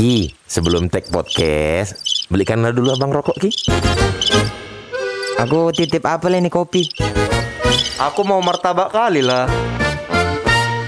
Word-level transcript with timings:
Ki, 0.00 0.32
sebelum 0.48 0.88
tag 0.88 1.12
podcast, 1.12 2.24
belikanlah 2.32 2.72
dulu 2.72 2.96
abang 2.96 3.12
rokok 3.12 3.36
Ki. 3.36 3.52
Aku 5.36 5.68
titip 5.76 6.00
apa 6.08 6.24
ini 6.32 6.48
kopi? 6.48 6.88
Aku 8.00 8.24
mau 8.24 8.40
martabak 8.40 8.96
kali 8.96 9.20
lah. 9.20 9.44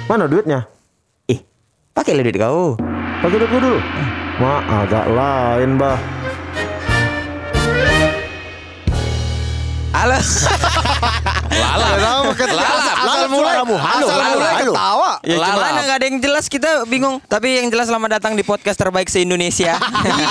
Mana 0.09 0.25
duitnya? 0.25 0.65
Ih, 1.29 1.45
pakai 1.93 2.25
duit 2.25 2.41
kau. 2.41 2.81
Pakai 3.21 3.37
duit 3.37 3.53
dulu. 3.53 3.85
Ma, 4.41 4.65
agak 4.81 5.05
lain, 5.05 5.77
bah. 5.77 6.01
Halo. 9.93 10.17
Lalap. 11.53 12.33
Lalap. 12.33 13.02
Asal 13.23 13.39
mulai 13.39 13.55
kamu. 13.63 13.75
Halo, 13.79 14.03
Asal 14.03 14.19
halo, 14.19 14.35
mulai 14.35 14.55
halo. 14.59 14.73
ketawa. 14.75 15.13
Ya 15.23 15.37
gimana 15.39 15.79
nggak 15.87 15.99
ada 16.03 16.07
yang 16.11 16.19
jelas 16.19 16.45
kita 16.51 16.71
bingung. 16.91 17.17
Tapi 17.31 17.63
yang 17.63 17.71
jelas 17.71 17.87
selamat 17.87 18.19
datang 18.19 18.35
di 18.35 18.43
podcast 18.43 18.75
terbaik 18.75 19.07
se 19.07 19.23
Indonesia. 19.23 19.79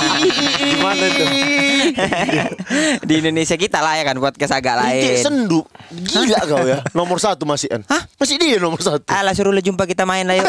Gimana 0.76 1.04
itu? 1.08 1.24
di 3.08 3.14
Indonesia 3.24 3.56
kita 3.56 3.80
lah 3.80 3.96
ya 3.96 4.04
kan 4.04 4.20
podcast 4.20 4.52
agak 4.52 4.76
lain. 4.76 5.24
sendu 5.24 5.64
Gila 5.92 6.40
kau 6.52 6.64
ya 6.64 6.84
Nomor 6.92 7.18
satu 7.20 7.44
masih 7.48 7.68
kan 7.68 7.82
Hah? 7.88 8.04
Masih 8.16 8.36
dia 8.40 8.60
nomor 8.60 8.80
satu 8.80 9.04
Alah 9.08 9.32
suruh 9.36 9.52
lu 9.52 9.60
jumpa 9.64 9.88
kita 9.88 10.04
main 10.08 10.28
lah 10.28 10.36
yuk. 10.40 10.48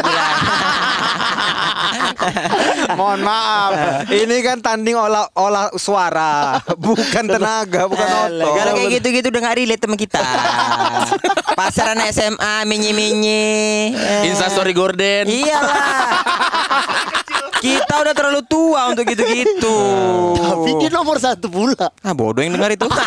Mohon 2.99 3.19
maaf. 3.25 3.71
Ini 4.09 4.35
kan 4.43 4.57
tanding 4.59 4.97
olah 4.97 5.27
olah 5.37 5.71
suara, 5.77 6.59
bukan 6.77 7.25
tenaga, 7.25 7.87
bukan 7.87 8.07
otot. 8.27 8.53
Kalau 8.53 8.71
kayak 8.77 8.91
gitu-gitu 9.01 9.27
udah 9.31 9.41
gak 9.41 9.57
relate 9.57 9.81
sama 9.83 9.95
kita 9.97 10.19
Pasaran 11.59 11.99
SMA 12.09 12.65
Minyi-minyi. 12.65 13.93
Instastory 14.27 14.73
Gordon. 14.73 15.25
Iyalah 15.29 15.81
Kita 17.63 17.93
udah 18.03 18.11
terlalu 18.11 18.41
tua 18.43 18.91
untuk 18.91 19.07
gitu-gitu 19.07 19.77
Tapi 20.35 20.69
dia 20.83 20.91
nomor 20.91 21.15
satu 21.15 21.47
pula 21.47 21.87
Ah 22.03 22.11
bodoh 22.11 22.43
yang 22.43 22.59
dengar 22.59 22.75
itu 22.75 22.83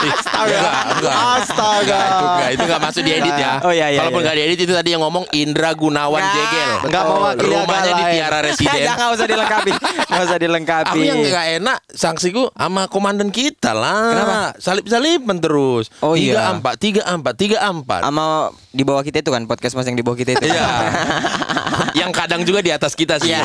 Astaga. 0.00 0.60
Enggak. 0.96 1.12
Astaga 1.12 2.00
Itu 2.00 2.24
enggak, 2.24 2.50
itu 2.50 2.62
enggak 2.64 2.80
masuk 2.80 3.02
diedit 3.04 3.34
ya. 3.36 3.52
Oh, 3.60 3.68
iya, 3.68 3.92
iya, 3.92 3.98
Kalaupun 4.00 4.20
iya. 4.20 4.24
enggak 4.24 4.36
diedit 4.40 4.58
itu 4.64 4.72
tadi 4.72 4.88
yang 4.96 5.02
ngomong 5.04 5.24
Indra 5.36 5.70
Gunawan 5.76 6.20
Nggak. 6.24 6.32
Jegel. 6.32 6.70
Nggak 6.88 7.04
mewakili 7.04 7.52
Rumahnya 7.52 7.76
agak 7.84 7.92
di. 7.92 8.04
Tiara 8.16 8.38
Residen. 8.48 8.80
Jangan 8.80 9.06
usah 9.12 9.26
dilengkapi 9.28 9.72
Gak 10.10 10.22
usah 10.24 10.38
dilengkapi 10.40 10.96
Aku 10.96 11.04
yang 11.04 11.20
nggak 11.20 11.46
enak 11.60 11.78
sanksiku 11.92 12.42
sama 12.56 12.82
komandan 12.88 13.28
kita 13.28 13.76
lah. 13.76 14.16
Kenapa? 14.16 14.38
Salip-salipan 14.56 15.36
terus. 15.38 15.92
Oh, 16.00 16.16
tiga 16.16 16.48
iya. 16.48 16.52
empat, 16.56 16.74
tiga 16.80 17.02
empat, 17.04 17.34
tiga 17.36 17.58
empat. 17.68 18.00
Sama 18.00 18.48
di 18.72 18.82
bawah 18.86 19.04
kita 19.04 19.20
itu 19.20 19.30
kan 19.34 19.44
Podcast 19.44 19.76
mas 19.76 19.84
yang 19.84 19.98
di 19.98 20.04
bawah 20.06 20.16
kita 20.16 20.40
itu 20.40 20.46
Iya. 20.48 20.64
yang 21.94 22.10
kadang 22.10 22.42
juga 22.42 22.60
di 22.60 22.70
atas 22.70 22.92
kita 22.94 23.18
sih. 23.18 23.32
Ya, 23.32 23.42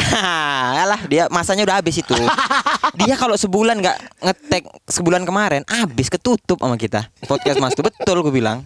alah 0.83 1.01
dia 1.05 1.27
masanya 1.29 1.65
udah 1.67 1.77
habis 1.81 1.99
itu. 1.99 2.13
Dia 2.95 3.19
kalau 3.19 3.35
sebulan 3.35 3.83
nggak 3.83 3.97
ngetek 4.23 4.63
sebulan 4.87 5.27
kemarin, 5.27 5.67
habis 5.67 6.07
ketutup 6.07 6.63
sama 6.63 6.79
kita. 6.79 7.11
Podcast 7.27 7.59
Mas 7.59 7.75
tuh 7.75 7.83
betul 7.83 8.23
gue 8.23 8.31
bilang. 8.31 8.63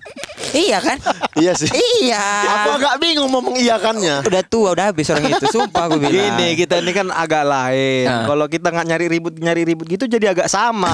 Iya 0.50 0.82
kan? 0.82 0.98
Iya 1.38 1.54
sih 1.54 1.70
Iya. 2.02 2.22
Aku 2.66 2.70
agak 2.82 2.96
bingung 2.98 3.30
mau 3.30 3.44
mengiyakannya 3.44 4.26
Udah 4.26 4.42
tua, 4.46 4.74
udah 4.74 4.90
habis 4.90 5.10
orang 5.14 5.30
itu. 5.30 5.46
Sumpah 5.50 5.90
gue 5.94 6.00
bilang. 6.02 6.14
Gini 6.14 6.48
kita 6.58 6.82
ini 6.82 6.92
kan 6.94 7.08
agak 7.14 7.44
lain. 7.46 8.06
Ah. 8.10 8.26
Kalau 8.26 8.46
kita 8.50 8.68
nggak 8.74 8.88
nyari 8.88 9.06
ribut 9.10 9.34
nyari 9.38 9.62
ribut 9.66 9.86
gitu 9.86 10.10
jadi 10.10 10.34
agak 10.34 10.50
sama. 10.50 10.90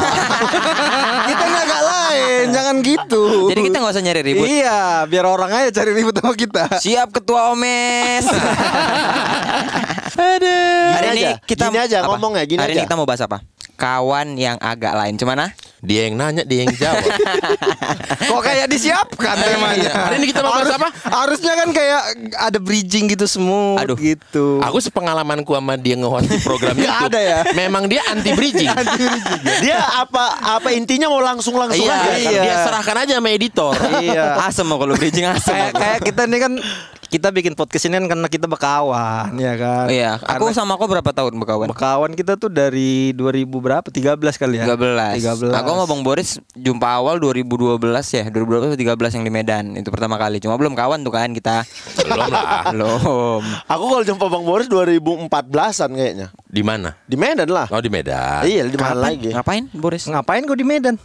kita 1.29 1.43
ini 1.45 1.57
agak 1.59 1.81
lain, 1.87 1.94
jangan 2.55 2.75
gitu. 2.81 3.23
Jadi 3.51 3.59
kita 3.71 3.75
nggak 3.81 3.93
usah 3.93 4.03
nyari 4.03 4.21
ribut. 4.23 4.45
Iya, 4.47 5.05
biar 5.09 5.25
orang 5.25 5.49
aja 5.51 5.69
cari 5.81 5.91
ribut 5.93 6.15
sama 6.17 6.35
kita. 6.35 6.63
Siap 6.79 7.09
ketua 7.11 7.51
Omes. 7.53 8.25
Aduh. 10.15 10.89
Hari 10.95 11.07
ini 11.11 11.21
aja, 11.27 11.35
kita 11.43 11.63
gini 11.67 11.79
aja, 11.79 11.97
ngomongnya, 12.07 12.43
gini 12.47 12.59
Hari 12.63 12.71
ini 12.79 12.83
kita 12.87 12.95
mau 12.95 13.03
bahas 13.03 13.23
apa? 13.23 13.43
Kawan 13.75 14.39
yang 14.39 14.55
agak 14.63 14.95
lain. 14.95 15.19
Cuman 15.19 15.47
ah? 15.47 15.51
Dia 15.85 16.09
yang 16.09 16.17
nanya, 16.17 16.41
dia 16.41 16.65
yang 16.65 16.73
jawab. 16.73 17.05
Kok 18.29 18.41
kayak 18.41 18.65
disiapkan 18.67 19.35
temanya? 19.37 19.91
Hari 20.09 20.15
ini 20.17 20.27
kita 20.27 20.41
mau 20.41 20.51
bahas 20.51 20.65
Harus- 20.65 20.75
apa? 20.75 20.87
Harusnya 21.05 21.53
kan 21.55 21.69
kayak 21.69 22.01
ada 22.35 22.57
bridging 22.57 23.05
gitu 23.07 23.25
semua 23.25 23.79
Aduh. 23.79 23.93
gitu. 23.95 24.59
Aku 24.59 24.77
sepengalamanku 24.79 25.53
sama 25.53 25.75
dia 25.75 25.93
nge-host 25.95 26.25
di 26.25 26.39
program 26.39 26.73
Nggak 26.73 26.89
YouTube. 26.89 27.09
ada 27.09 27.19
ya? 27.21 27.39
Memang 27.53 27.83
dia 27.85 28.01
anti 28.07 28.31
bridging. 28.31 28.67
Dia 29.57 29.77
apa 29.77 30.25
apa 30.57 30.69
intinya 30.71 31.07
mau 31.07 31.21
langsung-langsung 31.21 31.85
Iya, 31.85 31.95
aja 31.95 32.17
iya. 32.19 32.41
dia 32.43 32.55
serahkan 32.61 32.97
aja 33.01 33.13
sama 33.17 33.29
editor. 33.29 33.71
iya. 34.01 34.35
Asem 34.41 34.65
mau 34.65 34.77
kalau 34.77 34.93
bridging 34.93 35.25
asem. 35.25 35.53
kayak 35.53 35.71
kayak 35.71 35.99
kita 36.01 36.21
ini 36.25 36.37
kan 36.37 36.53
kita 37.07 37.29
bikin 37.31 37.53
podcast 37.53 37.87
ini 37.87 37.97
kan 38.01 38.05
karena 38.11 38.27
kita 38.27 38.45
berkawan 38.49 39.33
ya 39.37 39.53
kan. 39.55 39.85
Iya, 39.87 40.17
aku 40.19 40.49
Karena 40.49 40.57
sama 40.57 40.75
kau 40.75 40.89
berapa 40.89 41.11
tahun 41.11 41.33
berkawan? 41.37 41.67
berkawan 41.71 42.11
kita 42.13 42.35
tuh 42.35 42.49
dari 42.51 43.13
2000 43.13 43.47
berapa? 43.61 43.87
13 43.87 44.17
kali 44.17 44.55
ya. 44.61 44.65
13. 44.75 45.21
13. 45.21 45.53
Aku 45.53 45.67
sama 45.71 45.85
Bang 45.85 46.01
Boris 46.03 46.37
jumpa 46.53 46.87
awal 46.87 47.21
2012 47.21 47.79
ya, 48.11 48.23
2012 48.29 48.73
atau 48.73 48.79
13 48.79 49.15
yang 49.21 49.23
di 49.25 49.31
Medan. 49.31 49.65
Itu 49.77 49.89
pertama 49.93 50.17
kali. 50.17 50.41
Cuma 50.41 50.57
belum 50.57 50.73
kawan 50.73 51.05
tuh 51.05 51.13
kan 51.13 51.31
kita. 51.31 51.63
Belum 52.05 52.27
lah. 52.29 52.69
belum. 52.73 53.41
Aku 53.69 53.83
kalau 53.89 54.03
jumpa 54.03 54.25
Bang 54.27 54.45
Boris 54.45 54.67
2014an 54.67 55.89
kayaknya 55.93 56.27
Di 56.55 56.63
mana? 56.63 56.95
Di 57.03 57.19
Medan 57.19 57.51
lah 57.51 57.67
Oh 57.67 57.83
di 57.83 57.91
Medan. 57.91 58.47
Iya 58.47 58.63
di 58.71 58.79
mana 58.79 59.11
lagi 59.11 59.35
Ngapain 59.35 59.67
Boris? 59.75 60.07
Ngapain 60.07 60.47
kau 60.47 60.55
di 60.55 60.63
Medan? 60.63 60.95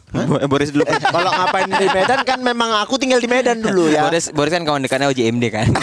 Boris 0.47 0.71
dulu. 0.71 0.87
Kalau 0.87 1.31
ngapain 1.35 1.67
di 1.67 1.89
Medan 1.91 2.23
kan 2.23 2.39
memang 2.39 2.71
aku 2.79 2.95
tinggal 3.03 3.19
di 3.19 3.27
Medan 3.27 3.59
dulu 3.59 3.91
ya 3.91 4.07
Boris 4.07 4.31
Boris 4.31 4.55
kan 4.55 4.63
kawan 4.63 4.87
dekatnya 4.87 5.11
OJMD 5.11 5.45
kan. 5.51 5.67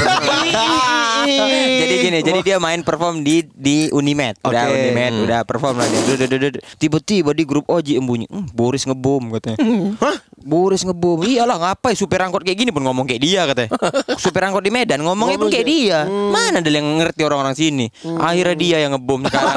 jadi 1.81 1.95
gini, 1.99 2.19
jadi 2.23 2.39
dia 2.45 2.57
main 2.61 2.81
perform 2.85 3.21
di 3.25 3.43
di 3.51 3.91
Unimed. 3.91 4.39
Udah 4.45 4.63
Oke. 4.69 4.73
Unimed, 4.73 5.13
udah 5.27 5.39
perform 5.43 5.75
lah 5.81 5.87
dia. 5.89 5.99
Duh. 6.15 6.51
Tiba-tiba 6.77 7.35
di 7.35 7.43
grup 7.43 7.67
OJ 7.67 7.99
bunyi, 7.99 8.25
"Hmm, 8.29 8.47
Boris 8.53 8.87
ngebom 8.87 9.35
katanya. 9.35 9.57
Hah? 10.03 10.17
Boris 10.37 10.85
ngebom. 10.87 11.27
Iyalah 11.27 11.57
ngapain 11.59 11.97
supir 11.97 12.21
angkot 12.23 12.45
kayak 12.45 12.55
gini 12.55 12.71
pun 12.71 12.85
ngomong 12.85 13.03
kayak 13.03 13.21
dia 13.21 13.41
katanya. 13.43 13.69
supir 14.21 14.41
angkot 14.45 14.63
di 14.63 14.71
Medan 14.71 15.03
ngomongnya 15.03 15.35
pun 15.35 15.49
Ngomong 15.49 15.53
kayak 15.53 15.67
dia. 15.67 15.99
Mana 16.07 16.63
ada 16.63 16.69
yang 16.71 16.87
ngerti 17.03 17.21
orang-orang 17.27 17.55
sini. 17.57 17.85
Akhirnya 18.05 18.55
dia 18.55 18.77
yang 18.79 18.95
ngebom 18.95 19.27
sekarang. 19.27 19.56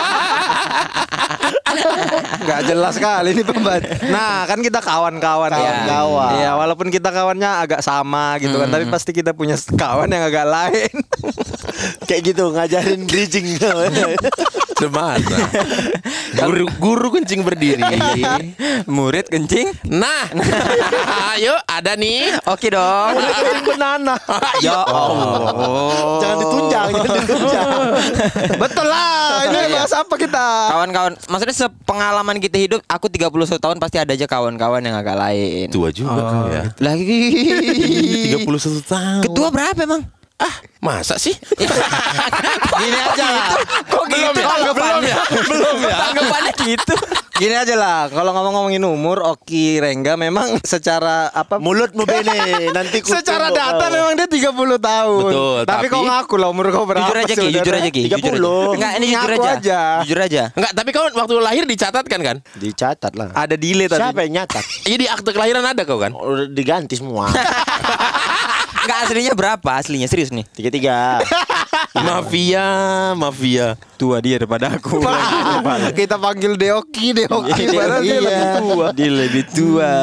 Nggak 2.41 2.61
jelas 2.65 2.93
sekali 2.93 3.29
ini 3.31 3.43
pembahasan. 3.43 4.09
Nah, 4.09 4.43
kan 4.45 4.59
kita 4.59 4.79
kawan-kawan. 4.79 5.49
ya. 5.49 5.57
Kawan-kawan. 5.57 6.31
Iya, 6.35 6.51
walaupun 6.55 6.87
kita 6.89 7.09
kawannya 7.09 7.49
agak 7.61 7.81
sama 7.81 8.35
gitu 8.37 8.55
kan, 8.55 8.67
tapi 8.67 8.85
pasti 8.87 9.11
kita 9.11 9.31
punya 9.31 9.55
kawan 9.71 10.07
yang 10.07 10.23
agak 10.23 10.45
lain. 10.45 10.93
Kayak 12.07 12.21
gitu 12.27 12.51
ngajarin 12.51 13.01
bridging 13.05 13.47
Semana. 14.81 15.37
Guru 16.33 16.65
guru 16.81 17.07
kencing 17.13 17.45
berdiri. 17.45 17.85
Murid 18.89 19.29
kencing. 19.29 19.69
Nah, 19.85 20.25
ayo 21.31 21.53
ada 21.63 21.93
nih. 21.93 22.33
Oke 22.49 22.73
dong. 22.73 23.13
Kencing 23.13 23.61
banana 23.67 24.17
ya 24.57 24.81
Allah. 24.81 25.53
Jangan 26.17 26.37
ditunjang 26.39 26.89
Jangan 26.91 27.21
ditunjang 27.21 27.67
Betul 28.57 28.87
lah. 28.89 29.45
Ini 29.45 29.57
Iya. 29.61 29.67
bahas 29.71 29.93
apa 29.93 30.13
kita? 30.17 30.47
Kawan-kawan, 30.73 31.13
maksudnya 31.29 31.55
sepengalaman 31.61 32.41
kita 32.41 32.57
hidup, 32.57 32.81
aku 32.89 33.05
31 33.05 33.61
tahun 33.61 33.77
pasti 33.77 34.01
ada 34.01 34.17
aja 34.17 34.25
kawan-kawan 34.25 34.81
yang 34.81 34.97
agak 34.97 35.13
lain. 35.13 35.69
Tua 35.69 35.93
juga 35.93 36.21
kau 36.25 36.47
ya. 36.49 36.63
Lagi 36.81 37.21
31 38.41 38.81
tahun. 38.89 39.21
Ketua 39.29 39.47
berapa 39.53 39.79
emang? 39.85 40.20
Ah, 40.41 40.53
masa 40.81 41.21
sih? 41.21 41.37
Gini 42.81 42.97
aja 42.97 43.25
lah. 43.29 43.45
Kok 43.85 44.03
Belum 44.09 44.33
gitu 44.33 44.41
ya? 44.41 44.73
Belum 44.73 45.01
ya? 45.05 45.17
Belum 45.53 45.77
ya? 45.85 45.95
Tanggapannya 46.01 46.53
gitu. 46.65 46.95
Gini 47.37 47.57
aja 47.57 47.73
lah, 47.73 48.05
kalau 48.13 48.37
ngomong-ngomongin 48.37 48.85
umur, 48.85 49.25
Oki 49.25 49.81
Rengga 49.81 50.13
memang 50.13 50.61
secara 50.61 51.25
apa? 51.33 51.57
Mulutmu 51.57 52.05
bene 52.05 52.69
Nanti 52.69 53.01
ku 53.01 53.09
Secara 53.09 53.49
data 53.49 53.89
memang 53.89 54.13
dia 54.13 54.29
30 54.29 54.53
tahun. 54.77 55.21
Betul, 55.25 55.59
Tapi, 55.65 55.69
tapi- 55.69 55.87
kau 55.89 56.05
ngaku 56.05 56.35
lah 56.37 56.49
umur 56.53 56.69
kau 56.69 56.85
berapa? 56.85 57.01
Jujur 57.09 57.17
aja 57.17 57.33
Ki, 57.33 57.47
jujur 57.49 57.73
aja 57.73 57.89
Ki. 57.89 58.03
Jujur 58.05 58.17
aja. 58.21 58.37
30. 58.37 58.77
Enggak, 58.77 58.91
ini 58.97 59.05
jujur 59.09 59.31
aja. 59.33 59.51
aja. 59.57 59.79
Jujur 60.05 60.19
aja. 60.21 60.43
Enggak, 60.53 60.71
tapi 60.77 60.89
kau 60.93 61.05
waktu 61.09 61.33
lahir 61.41 61.63
dicatatkan 61.65 62.19
kan? 62.21 62.37
Dicatat 62.57 63.13
lah 63.17 63.33
Ada 63.33 63.57
delay 63.57 63.89
tadi. 63.89 64.01
Siapa 64.05 64.21
yang 64.21 64.33
nyatat? 64.41 64.63
Jadi 64.85 65.05
akte 65.09 65.29
kelahiran 65.33 65.65
ada 65.65 65.81
kau 65.81 65.97
kan? 65.97 66.13
Udah 66.13 66.45
diganti 66.45 66.93
semua 66.93 67.25
Enggak 68.81 68.97
aslinya 69.07 69.33
berapa? 69.37 69.69
Aslinya 69.77 70.07
serius 70.09 70.33
nih. 70.33 70.45
Tiga-tiga 70.57 71.21
Mafia, 71.91 72.65
mafia. 73.13 73.75
Tua 73.99 74.17
dia 74.17 74.39
daripada 74.39 74.71
aku. 74.71 75.03
Kita 75.93 76.15
panggil 76.15 76.55
Deoki, 76.55 77.11
Deoki. 77.13 77.67
Iya, 77.67 77.77
Padahal 77.77 78.01
dia 78.01 78.17
lebih 78.17 78.47
tua. 78.57 78.85
Dia 78.91 79.09
lebih 79.11 79.43
tua. 79.45 79.93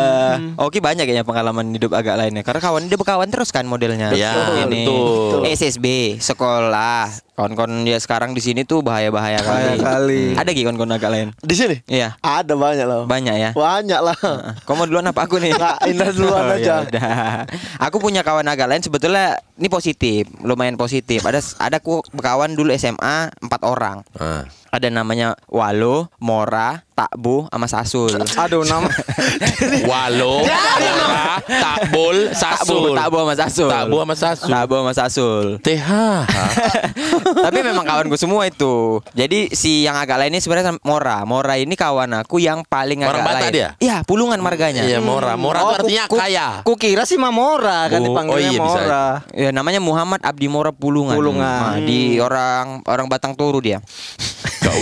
Oke 0.61 0.79
banyak 0.79 1.02
kayaknya 1.02 1.25
pengalaman 1.25 1.73
hidup 1.73 1.90
agak 1.93 2.14
lainnya. 2.14 2.44
Karena 2.44 2.61
kawan 2.61 2.87
dia 2.87 2.94
berkawan 2.94 3.26
terus 3.26 3.49
kan 3.49 3.64
modelnya. 3.64 4.12
Iya, 4.12 4.69
Ini 4.69 4.85
betul. 4.85 5.43
SSB 5.49 5.87
sekolah. 6.20 7.08
Kawan-kawan 7.32 7.87
dia 7.87 7.94
sekarang 7.96 8.35
di 8.35 8.43
sini 8.43 8.67
tuh 8.67 8.82
bahaya-bahaya 8.82 9.38
Bahaya 9.40 9.79
kali. 9.79 9.79
kali. 9.79 10.23
Ada 10.35 10.50
gak 10.50 10.58
kawan-kawan 10.61 10.93
agak 10.93 11.11
lain? 11.11 11.29
Di 11.38 11.55
sini? 11.55 11.76
Iya. 11.87 12.19
Ada 12.19 12.58
banyak 12.58 12.82
lah 12.82 12.99
Banyak 13.06 13.35
ya. 13.38 13.50
Banyak 13.55 14.00
lah 14.02 14.19
Kau 14.67 14.75
mau 14.75 14.82
duluan 14.85 15.06
apa 15.06 15.23
aku 15.23 15.38
nih? 15.38 15.55
Indra 15.87 16.11
duluan 16.11 16.44
Oh, 16.44 16.55
aja. 16.55 16.82
yaudah. 16.82 17.46
Aku 17.79 17.99
punya 17.99 18.20
kawan 18.20 18.43
agak 18.44 18.67
lain 18.67 18.82
sebetulnya 18.82 19.38
ini 19.55 19.67
positif, 19.67 20.26
lumayan 20.43 20.75
positif. 20.75 21.23
Ada 21.23 21.38
ada 21.58 21.77
aku 21.78 22.02
berkawan 22.10 22.52
dulu 22.58 22.75
SMA 22.75 23.30
empat 23.38 23.60
orang. 23.64 24.02
Ah. 24.19 24.44
Ada 24.69 24.92
namanya 24.92 25.38
Walo, 25.48 26.12
Mora, 26.20 26.84
Takbo, 26.99 27.47
sama 27.47 27.67
Sasul. 27.67 28.11
Aduh 28.35 28.67
nama 28.67 28.91
Walo, 29.85 30.43
Mora, 30.43 31.39
Takbol, 31.39 32.17
Takbo, 32.29 32.35
Sasul. 32.35 32.91
Takbo 32.93 33.17
sama 33.21 33.35
Sasul. 33.37 33.71
Takbo 33.71 33.97
sama 33.97 34.15
Sasul. 34.17 34.49
Takbo 34.50 34.75
sama 34.77 34.93
Sasul. 34.93 35.45
TH. 35.62 35.89
Tapi 37.47 37.59
memang 37.61 37.85
kawanku 37.85 38.17
semua 38.17 38.45
itu. 38.45 38.99
Jadi 39.12 39.53
si 39.53 39.83
yang 39.83 39.95
agak 39.95 40.19
lainnya 40.19 40.39
sebenarnya 40.39 40.75
Mora. 40.83 41.23
Mora 41.23 41.55
ini 41.55 41.73
kawan 41.73 42.19
aku 42.19 42.39
yang 42.39 42.65
paling 42.65 42.99
Orang 43.00 43.23
agak 43.23 43.47
lain. 43.47 43.55
dia? 43.55 43.69
Iya, 43.79 43.97
pulungan 44.03 44.39
marganya. 44.39 44.83
Iya, 44.83 44.99
Mora. 44.99 45.39
Mora 45.39 45.61
Oh, 45.61 45.71
itu 45.71 45.87
artinya 45.87 46.05
ku- 46.06 46.17
ku- 46.17 46.21
kaya. 46.21 46.49
Kukira 46.62 47.03
sih 47.05 47.15
Mamora 47.15 47.87
kan 47.87 48.03
Oh, 48.03 48.06
dipanggilnya 48.06 48.50
oh 48.50 48.53
iya, 48.53 48.61
bisa. 48.61 48.81
Mora. 48.81 49.06
Ya, 49.31 49.50
namanya 49.50 49.79
Muhammad 49.79 50.19
Abdi 50.21 50.50
Mora 50.50 50.75
Pulungan. 50.75 51.15
Pulungan. 51.15 51.39
Nah, 51.39 51.79
di 51.79 52.19
orang 52.19 52.83
orang 52.85 53.06
Batang 53.06 53.39
Toru 53.39 53.62
dia. 53.62 53.79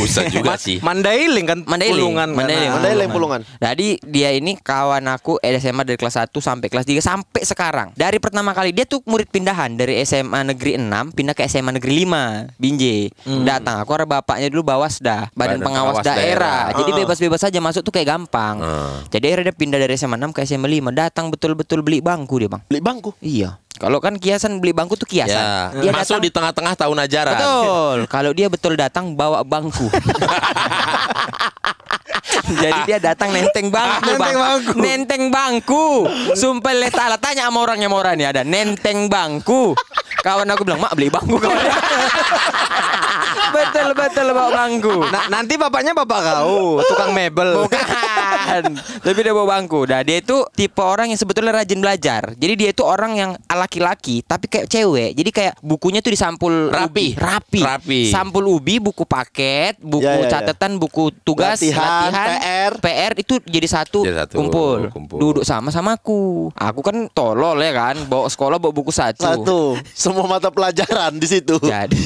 Usah 0.00 0.28
juga 0.28 0.54
sih. 0.56 0.78
Mandailing 0.80 1.46
kan 1.46 1.58
Mandailing, 1.64 1.96
Pulungan 1.96 2.28
kan. 2.28 2.38
Mandailing, 2.38 2.70
Ah. 2.70 2.74
Mandailing 2.76 3.10
Pulungan. 3.10 3.40
Jadi 3.58 3.88
dia 4.04 4.30
ini 4.32 4.56
kawan 4.56 5.04
aku 5.08 5.38
SMA 5.40 5.82
dari 5.82 5.96
kelas 5.96 6.16
1 6.18 6.38
sampai 6.38 6.68
kelas 6.68 6.84
3 6.84 7.00
sampai 7.00 7.42
sekarang. 7.42 7.88
Dari 7.94 8.18
pertama 8.20 8.52
kali 8.52 8.70
dia 8.70 8.84
tuh 8.84 9.00
murid 9.04 9.28
pindahan 9.28 9.74
dari 9.74 9.98
SMA 10.02 10.42
Negeri 10.44 10.76
6 10.76 11.12
pindah 11.12 11.34
ke 11.34 11.44
SMA 11.46 11.76
Negeri 11.76 12.04
5 12.04 12.52
Binjai. 12.56 13.10
Datang 13.42 13.80
aku 13.80 13.90
ada 13.94 14.06
bapaknya 14.06 14.48
dulu 14.48 14.66
Bawasda, 14.66 15.30
Badan, 15.32 15.58
Badan 15.58 15.58
Pengawas, 15.62 15.94
Pengawas 16.00 16.04
Daerah. 16.04 16.24
Daerah. 16.26 16.60
Jadi 16.76 16.90
bebas-bebas 16.92 17.40
saja 17.40 17.58
masuk 17.58 17.82
tuh 17.82 17.92
kayak 17.94 18.08
gampang. 18.12 18.56
Ah. 18.60 19.00
Jadi 19.08 19.24
akhirnya 19.28 19.44
dia 19.50 19.56
pindah 19.56 19.78
dari 19.78 19.94
SMA 19.94 20.16
6 20.16 20.34
ke 20.34 20.40
SMA 20.44 20.68
5. 20.68 20.92
Datang 20.92 21.30
betul-betul 21.30 21.80
beli 21.80 22.00
bangku 22.00 22.36
dia, 22.36 22.50
Bang. 22.50 22.62
Beli 22.66 22.80
bangku. 22.80 23.10
Iya. 23.20 23.58
Kalau 23.76 23.98
kan 24.00 24.16
kiasan 24.16 24.58
beli 24.60 24.72
bangku 24.72 24.96
tuh 24.96 25.04
kiasan. 25.08 25.36
Ya, 25.36 25.70
Dia 25.84 25.92
masuk 25.92 26.16
datang 26.16 26.24
di 26.24 26.30
tengah-tengah 26.32 26.74
tahun 26.76 26.96
ajaran. 27.04 27.36
Betul. 27.36 27.98
Kalau 28.08 28.30
dia 28.32 28.48
betul 28.48 28.72
datang 28.76 29.12
bawa 29.12 29.44
bangku. 29.44 29.88
Jadi 32.62 32.80
dia 32.86 32.98
datang 33.02 33.30
nenteng 33.30 33.68
bangku, 33.68 34.06
Nenteng 34.06 34.18
Bang. 34.18 34.36
bangku. 34.36 34.76
Nenteng 34.78 35.22
bangku. 35.28 35.86
Sumpah 36.32 36.72
lihat 36.72 36.94
ta'ala 36.94 37.16
tanya 37.16 37.46
sama 37.46 37.58
orangnya 37.60 37.86
Mora 37.86 38.14
nih 38.14 38.30
ada 38.30 38.42
nenteng 38.42 39.06
bangku. 39.06 39.74
Kawan 40.18 40.46
aku 40.48 40.62
bilang, 40.62 40.80
"Mak, 40.80 40.92
beli 40.94 41.08
bangku 41.08 41.36
kawan." 41.36 41.54
betul 43.46 43.88
betul 43.94 44.26
bawa 44.30 44.50
bangku. 44.56 44.96
Nah, 45.06 45.24
nanti 45.28 45.54
bapaknya 45.54 45.94
bapak 45.94 46.18
kau, 46.20 46.82
tukang 46.84 47.12
mebel. 47.12 47.62
Bukan. 47.62 48.62
Tapi 49.00 49.18
dia 49.18 49.32
bawa 49.32 49.58
bangku. 49.58 49.86
Nah, 49.86 50.02
dia 50.02 50.18
itu 50.18 50.42
tipe 50.52 50.80
orang 50.80 51.08
yang 51.08 51.18
sebetulnya 51.18 51.54
rajin 51.54 51.78
belajar. 51.78 52.34
Jadi 52.34 52.52
dia 52.56 52.70
itu 52.70 52.82
orang 52.82 53.12
yang 53.14 53.30
laki-laki 53.46 54.22
tapi 54.22 54.46
kayak 54.46 54.66
cewek. 54.66 55.14
Jadi 55.14 55.30
kayak 55.30 55.54
bukunya 55.60 56.00
tuh 56.00 56.10
disampul 56.10 56.70
Rapi. 56.70 56.86
ubi. 56.86 57.08
rapi. 57.16 57.60
Rapi. 57.62 58.00
Sampul 58.10 58.44
ubi, 58.46 58.78
buku 58.78 59.04
paket, 59.04 59.78
buku 59.78 60.04
Ya, 60.04 60.22
ya, 60.22 60.26
ya. 60.26 60.30
catatan, 60.30 60.78
buku 60.78 61.10
tugas, 61.22 61.58
Latihan, 61.58 62.10
PR. 62.36 62.72
PR 62.78 63.12
itu 63.16 63.34
jadi 63.42 63.68
satu, 63.68 64.04
Jadi 64.04 64.16
satu, 64.16 64.34
kumpul. 64.36 64.78
kumpul. 64.92 65.18
Duduk 65.18 65.44
sama 65.48 65.72
sama 65.72 65.96
aku. 65.96 66.52
Aku 66.52 66.80
kan 66.84 67.08
tolol 67.12 67.58
ya 67.64 67.72
kan, 67.72 67.96
bawa 68.06 68.28
sekolah 68.28 68.60
bawa 68.60 68.72
buku 68.72 68.92
satu. 68.92 69.24
Satu. 69.24 69.60
Semua 69.96 70.28
mata 70.28 70.52
pelajaran 70.52 71.16
di 71.16 71.26
situ. 71.26 71.56
Jadi 71.58 71.96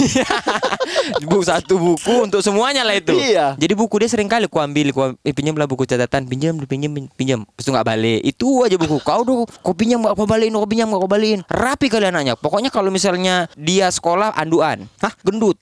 buku 1.26 1.42
satu 1.42 1.74
buku 1.76 2.30
untuk 2.30 2.40
semuanya 2.40 2.86
lah 2.86 2.96
itu. 2.96 3.14
Iya. 3.14 3.58
Jadi 3.58 3.74
buku 3.74 4.00
dia 4.00 4.08
sering 4.08 4.30
kali 4.30 4.46
ku 4.46 4.58
ambil, 4.62 4.86
ku 4.94 5.00
eh, 5.20 5.34
pinjam 5.34 5.54
lah 5.58 5.66
buku 5.66 5.84
catatan, 5.84 6.26
pinjam, 6.26 6.54
pinjam, 6.64 6.92
pinjam. 7.14 7.40
Terus 7.58 7.64
itu 7.66 7.70
nggak 7.74 7.86
balik. 7.86 8.20
Itu 8.22 8.46
aja 8.64 8.76
buku. 8.78 8.96
Kau 9.02 9.22
tuh 9.26 9.44
kau 9.60 9.74
pinjam 9.74 10.00
nggak 10.00 10.14
kau 10.14 10.26
balikin, 10.28 10.54
kau 10.54 10.68
pinjam 10.68 10.86
nggak 10.88 11.00
kau 11.02 11.10
balikin. 11.10 11.40
Rapi 11.50 11.86
kali 11.90 12.06
anaknya. 12.08 12.34
Pokoknya 12.38 12.70
kalau 12.70 12.92
misalnya 12.92 13.50
dia 13.58 13.90
sekolah 13.90 14.32
anduan, 14.36 14.86
hah 15.02 15.14
gendut. 15.24 15.58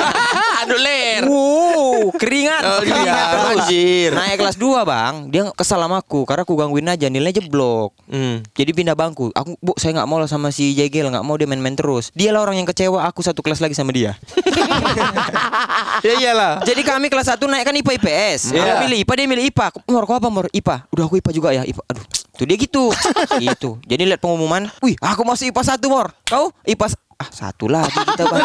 Aduh 0.64 0.78
ler. 0.80 1.22
Wow, 1.26 2.10
keringat. 2.16 2.62
Oh, 2.64 2.80
iya, 2.80 2.88
keringat 2.88 3.26
terus. 3.28 3.66
Anjir. 4.06 4.12
Naik 4.14 4.36
kelas 4.38 4.56
2 4.58 4.86
bang, 4.86 5.14
dia 5.28 5.42
kesal 5.52 5.82
sama 5.82 5.98
aku 5.98 6.22
karena 6.22 6.46
aku 6.46 6.54
gangguin 6.54 6.86
aja 6.86 7.06
nilainya 7.10 7.42
jeblok. 7.42 7.90
Hmm. 8.06 8.46
Jadi 8.54 8.70
pindah 8.70 8.94
bangku. 8.94 9.34
Aku, 9.34 9.58
bu, 9.58 9.74
saya 9.74 9.96
nggak 9.98 10.08
mau 10.08 10.22
lah 10.22 10.30
sama 10.30 10.54
si 10.54 10.72
Jegel, 10.72 11.10
nggak 11.10 11.24
mau 11.26 11.34
dia 11.34 11.50
main-main 11.50 11.74
terus. 11.74 12.14
Dia 12.14 12.30
lah 12.30 12.46
orang 12.46 12.62
yang 12.62 12.68
kecewa. 12.68 13.02
Aku 13.10 13.20
satu 13.20 13.42
kelas 13.42 13.58
lagi 13.58 13.74
sama 13.74 13.90
dia. 13.90 14.14
ya 16.06 16.12
iyalah. 16.16 16.62
Jadi 16.62 16.82
kami 16.86 17.10
kelas 17.10 17.32
1 17.32 17.40
naik 17.42 17.64
kan 17.66 17.74
IPA 17.74 17.92
IPS. 17.98 18.40
Aku 18.52 18.56
Iya. 18.56 18.80
milih 18.86 18.98
IPA 19.02 19.12
dia 19.16 19.26
milih 19.26 19.44
IPA. 19.50 19.66
Mor, 19.90 20.04
kau 20.06 20.16
apa 20.16 20.28
Mor? 20.28 20.46
IPA. 20.52 20.86
Udah 20.92 21.04
aku 21.06 21.18
IPA 21.18 21.30
juga 21.32 21.48
ya 21.52 21.62
IPA. 21.64 21.82
Aduh, 21.90 22.04
tuh 22.36 22.44
dia 22.46 22.56
gitu. 22.56 22.84
gitu. 23.44 23.70
Jadi 23.84 24.02
lihat 24.06 24.20
pengumuman, 24.20 24.68
wih, 24.82 24.94
aku 25.00 25.22
masuk 25.24 25.50
IPA 25.50 25.62
1 25.76 25.92
Mor. 25.92 26.06
Kau 26.26 26.52
IPA 26.64 26.86
ah 27.16 27.28
satu 27.28 27.64
lagi 27.66 27.88
kita 27.90 28.24
bang. 28.24 28.44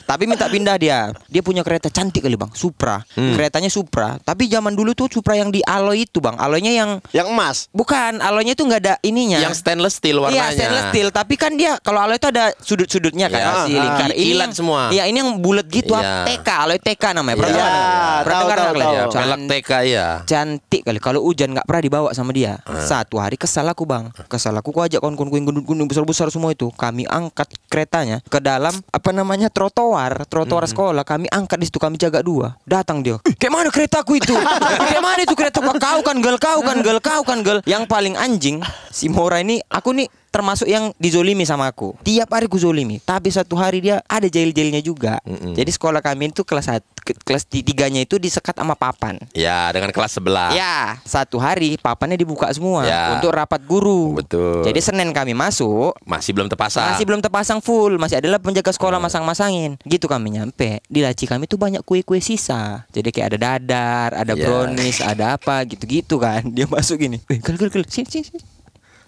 Tapi 0.00 0.22
minta 0.24 0.46
pindah 0.46 0.76
dia. 0.76 1.10
Dia 1.26 1.40
punya 1.40 1.60
kereta 1.60 1.86
cantik 1.86 2.20
kali 2.20 2.34
bang, 2.34 2.50
Supra. 2.52 3.02
Keretanya 3.10 3.66
Supra. 3.66 4.14
Tapi 4.16 4.46
zaman 4.46 4.72
dulu 4.72 4.90
tuh 4.92 5.06
Supra 5.08 5.34
yang 5.34 5.48
di 5.48 5.58
alloy 5.60 6.04
itu 6.04 6.18
bang. 6.18 6.34
Alloynya 6.36 6.70
yang 6.72 6.90
Yang 7.10 7.28
emas. 7.28 7.56
bukan, 7.70 8.18
alloynya 8.18 8.52
itu 8.52 8.62
nggak 8.62 8.80
ada 8.80 8.94
ininya. 9.00 9.38
Yang 9.40 9.58
stainless 9.60 9.94
steel 9.96 10.18
Iya 10.18 10.24
warnanya. 10.24 10.50
stainless 10.52 10.86
steel 10.90 11.08
Tapi 11.10 11.34
kan 11.34 11.52
dia 11.52 11.78
Kalau 11.80 11.98
alloy 11.98 12.14
itu 12.14 12.28
ada 12.28 12.54
sudut-sudutnya 12.56 13.26
kan 13.26 13.38
Iya. 13.38 13.50
Masih 13.52 13.74
Ah, 13.74 13.82
lingkar 13.82 14.10
kilat 14.12 14.38
yang, 14.40 14.52
semua. 14.52 14.80
Iya 14.90 15.02
ini 15.04 15.18
yang 15.18 15.30
bulat 15.36 15.66
gitu 15.66 15.92
Iya. 15.92 16.24
TK 16.24 16.48
Alloy 16.48 16.78
TK 16.78 17.04
namanya 17.12 17.36
Pernah 17.36 17.50
Iya. 17.50 17.58
dengar? 17.58 17.74
Pernah 18.20 18.22
Tahu, 18.30 18.46
dengar 18.46 18.58
tahu, 18.60 18.74
tahu. 18.76 18.92
Ya, 18.92 19.04
Can- 19.04 19.22
pelek 19.24 19.40
TK 19.48 19.70
ya. 19.84 20.06
Cantik 20.24 20.82
kali 20.84 20.98
Kalau 20.98 21.20
hujan 21.20 21.48
nggak 21.50 21.64
pernah 21.64 21.82
dibawa 21.82 22.08
sama 22.12 22.30
dia 22.30 22.62
Ah. 22.62 22.78
Satu 22.80 23.16
hari 23.16 23.34
kesal 23.34 23.66
aku 23.66 23.82
bang 23.82 24.10
Kesal 24.26 24.54
aku 24.54 24.70
Ku 24.70 24.80
ajak 24.80 24.98
kawan-kawan 24.98 25.42
gendut-gendut 25.42 25.86
besar-besar 25.86 26.28
semua 26.28 26.50
itu 26.50 26.70
Kami 26.70 27.02
angkat 27.04 27.50
keretanya 27.80 28.20
Ke 28.28 28.36
dalam 28.38 28.76
Apa 28.92 29.10
namanya 29.10 29.48
Trotoar 29.48 30.28
Trotoar 30.28 30.68
Hmm. 30.68 30.72
sekolah. 30.72 31.02
Kami 31.02 31.26
angkat 31.26 31.56
di 31.56 31.66
situ 31.66 31.80
Kami 31.80 31.96
jaga 31.96 32.20
dua. 32.20 32.52
Datang 32.62 33.00
dia. 33.00 33.16
"Ih, 33.24 33.32
Kayak 33.32 33.52
mana 33.52 33.68
keretaku 33.72 34.20
itu? 34.20 34.36
Kayak 34.92 35.00
mana 35.00 35.20
itu 35.24 35.32
kereta? 35.32 35.64
Kau 35.64 36.00
kan 36.04 36.16
gel 36.20 36.36
Kau 36.36 36.60
kan 36.60 36.76
gel 36.84 37.00
Kau 37.00 37.22
kan. 37.24 37.38
Gel 37.40 37.64
Yang 37.64 37.88
paling 37.88 38.14
anjing 38.14 38.60
Si 38.92 39.08
Mora 39.08 39.40
ini 39.40 39.64
Aku 39.64 39.96
nih 39.96 40.04
termasuk 40.30 40.70
yang 40.70 40.94
dizolimi 40.94 41.42
sama 41.42 41.66
aku. 41.66 41.98
Tiap 42.06 42.30
hari 42.30 42.46
ku 42.46 42.54
zolimi, 42.54 43.02
tapi 43.02 43.34
satu 43.34 43.58
hari 43.58 43.82
dia 43.82 43.98
ada 44.06 44.30
jahil-jahilnya 44.30 44.78
juga. 44.78 45.18
Jadi 45.26 45.66
sekolah 45.66 45.98
kami 45.98 46.30
itu 46.30 46.46
kelas 46.46 46.70
satu, 46.70 46.86
ke- 46.94 46.99
kelas 47.16 47.44
ti- 47.44 47.60
tiganya 47.60 48.00
itu 48.00 48.16
disekat 48.16 48.54
sama 48.54 48.74
papan. 48.74 49.16
Ya, 49.32 49.70
dengan 49.70 49.90
kelas 49.90 50.12
sebelah. 50.12 50.50
Ya, 50.52 50.98
satu 51.02 51.36
hari 51.36 51.76
papannya 51.76 52.14
dibuka 52.14 52.50
semua 52.50 52.82
Ya. 52.82 53.14
untuk 53.14 53.30
rapat 53.30 53.62
guru. 53.62 54.16
Betul. 54.16 54.62
Jadi 54.62 54.80
Senin 54.80 55.10
kami 55.10 55.32
masuk, 55.32 55.94
Masih 56.02 56.32
belum 56.32 56.46
terpasang. 56.46 56.90
masih 56.90 57.04
belum 57.04 57.20
terpasang 57.20 57.58
full, 57.58 57.96
masih 57.96 58.18
adalah 58.18 58.38
penjaga 58.38 58.70
sekolah 58.70 58.98
masang-masangin. 58.98 59.76
Gitu 59.82 60.04
kami 60.04 60.34
nyampe. 60.34 60.80
Di 60.84 61.00
laci 61.00 61.24
kami 61.24 61.44
tuh 61.44 61.56
banyak 61.56 61.82
kue-kue 61.82 62.18
sisa. 62.18 62.84
Jadi 62.90 63.10
kayak 63.10 63.34
ada 63.34 63.38
dadar, 63.56 64.08
ada 64.16 64.32
Ya. 64.32 64.42
brownies, 64.42 64.98
ada 65.00 65.34
apa 65.34 65.62
gitu-gitu 65.64 66.16
kan. 66.16 66.42
Dia 66.54 66.66
masuk 66.66 66.98
gini. 66.98 67.20
"Eh, 67.26 67.38
gel 67.38 67.56
gel 67.56 67.68
gel, 67.68 67.84
sini 67.86 68.08
sini. 68.08 68.24
sini." 68.26 68.42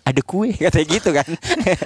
Ada 0.02 0.18
kue 0.18 0.50
katanya 0.58 0.86
gitu 0.88 1.10
kan. 1.14 1.28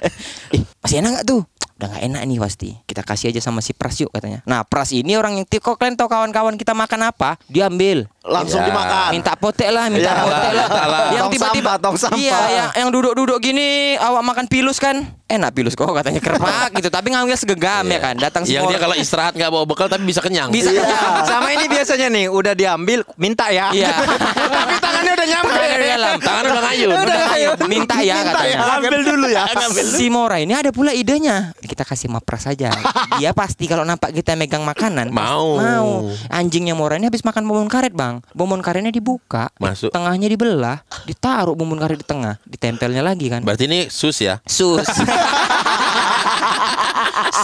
eh, 0.56 0.62
masih 0.80 0.96
enak 1.00 1.20
gak 1.20 1.26
tuh? 1.26 1.42
Udah 1.76 1.92
gak 1.92 2.08
enak 2.08 2.22
nih 2.24 2.40
pasti 2.40 2.70
Kita 2.82 3.04
kasih 3.04 3.28
aja 3.28 3.40
sama 3.44 3.60
si 3.60 3.76
Pras 3.76 4.00
yuk 4.00 4.08
katanya 4.08 4.40
Nah 4.48 4.64
Pras 4.64 4.96
ini 4.96 5.12
orang 5.12 5.36
yang 5.36 5.44
Kok 5.44 5.76
kalian 5.76 5.92
tahu 5.92 6.08
kawan-kawan 6.08 6.56
kita 6.56 6.72
makan 6.72 7.12
apa? 7.12 7.36
Dia 7.46 7.68
ambil 7.68 8.08
Langsung 8.26 8.58
Ya. 8.58 8.66
dimakan. 8.66 9.08
Minta 9.14 9.32
potek 9.38 9.70
lah, 9.70 9.86
minta 9.86 10.10
Ya. 10.10 10.18
potek 10.18 10.52
lah. 10.52 10.68
Yang 11.14 11.26
tiba-tiba 11.38 11.70
sampah, 11.70 11.76
tong 11.78 11.96
sampah. 11.96 12.18
Iya, 12.18 12.40
yang, 12.50 12.68
yang 12.74 12.88
duduk-duduk 12.90 13.38
gini 13.38 13.94
awak 13.96 14.22
makan 14.26 14.46
pilus 14.50 14.82
kan? 14.82 15.06
Enak 15.26 15.50
pilus 15.52 15.74
kok 15.74 15.90
katanya 15.90 16.22
kerpak 16.22 16.70
gitu, 16.72 16.86
tapi 16.86 17.10
ngambil 17.10 17.34
segegam 17.34 17.82
ya 17.82 17.98
kan. 17.98 18.14
Datang 18.14 18.46
Yang 18.46 18.70
dia 18.70 18.78
kalau 18.78 18.94
istirahat 18.94 19.34
nggak 19.34 19.50
bawa 19.50 19.66
bekal 19.66 19.90
tapi 19.90 20.06
bisa 20.06 20.22
kenyang. 20.22 20.54
bisa 20.54 20.70
Iya. 20.70 20.86
kenyang. 20.86 21.26
Sama 21.26 21.48
ini 21.50 21.66
biasanya 21.66 22.06
nih, 22.08 22.26
udah 22.30 22.54
diambil, 22.54 23.02
minta 23.18 23.50
ya. 23.50 23.74
Iya. 23.74 23.90
Tapi 24.56 24.74
tangannya 24.78 25.12
udah 25.12 25.26
nyampe. 25.26 25.50
Tangannya 25.50 25.76
di 25.76 25.88
dalam. 25.88 26.14
Tangan 26.30 26.42
udah 26.46 26.62
ngayun. 26.62 26.94
Udah 26.94 27.16
ngayun. 27.26 27.56
Minta 27.66 27.96
ya 28.00 28.16
katanya. 28.22 28.56
Ambil 28.78 29.02
dulu 29.02 29.26
ya. 29.26 29.42
Si 29.74 30.06
Mora 30.06 30.38
ini 30.38 30.54
ada 30.54 30.70
pula 30.70 30.94
idenya. 30.94 31.50
Kita 31.58 31.82
kasih 31.82 32.06
mapras 32.06 32.46
saja. 32.46 32.70
Dia 33.18 33.34
pasti 33.34 33.66
kalau 33.66 33.82
nampak 33.82 34.14
kita 34.14 34.38
megang 34.38 34.62
makanan 34.62 35.10
Mau. 35.10 35.58
Mau. 35.58 35.90
Anjingnya 36.30 36.78
Mora 36.78 36.96
ini 36.96 37.10
habis 37.10 37.26
makan 37.26 37.42
bombon 37.44 37.66
karet, 37.66 37.90
Bang. 37.90 38.22
Bombon 38.30 38.62
karetnya 38.62 38.94
dibuka, 38.94 39.50
Masuk. 39.58 39.90
tengahnya 39.90 40.30
dibelah, 40.30 40.86
ditaruh 41.02 41.58
bombon 41.58 41.82
karet 41.82 41.98
di 41.98 42.06
tengah, 42.06 42.38
ditempelnya 42.46 43.02
lagi 43.02 43.26
kan. 43.26 43.42
Berarti 43.42 43.66
ini 43.66 43.90
sus 43.90 44.22
ya. 44.22 44.38
Sus. 44.46 44.86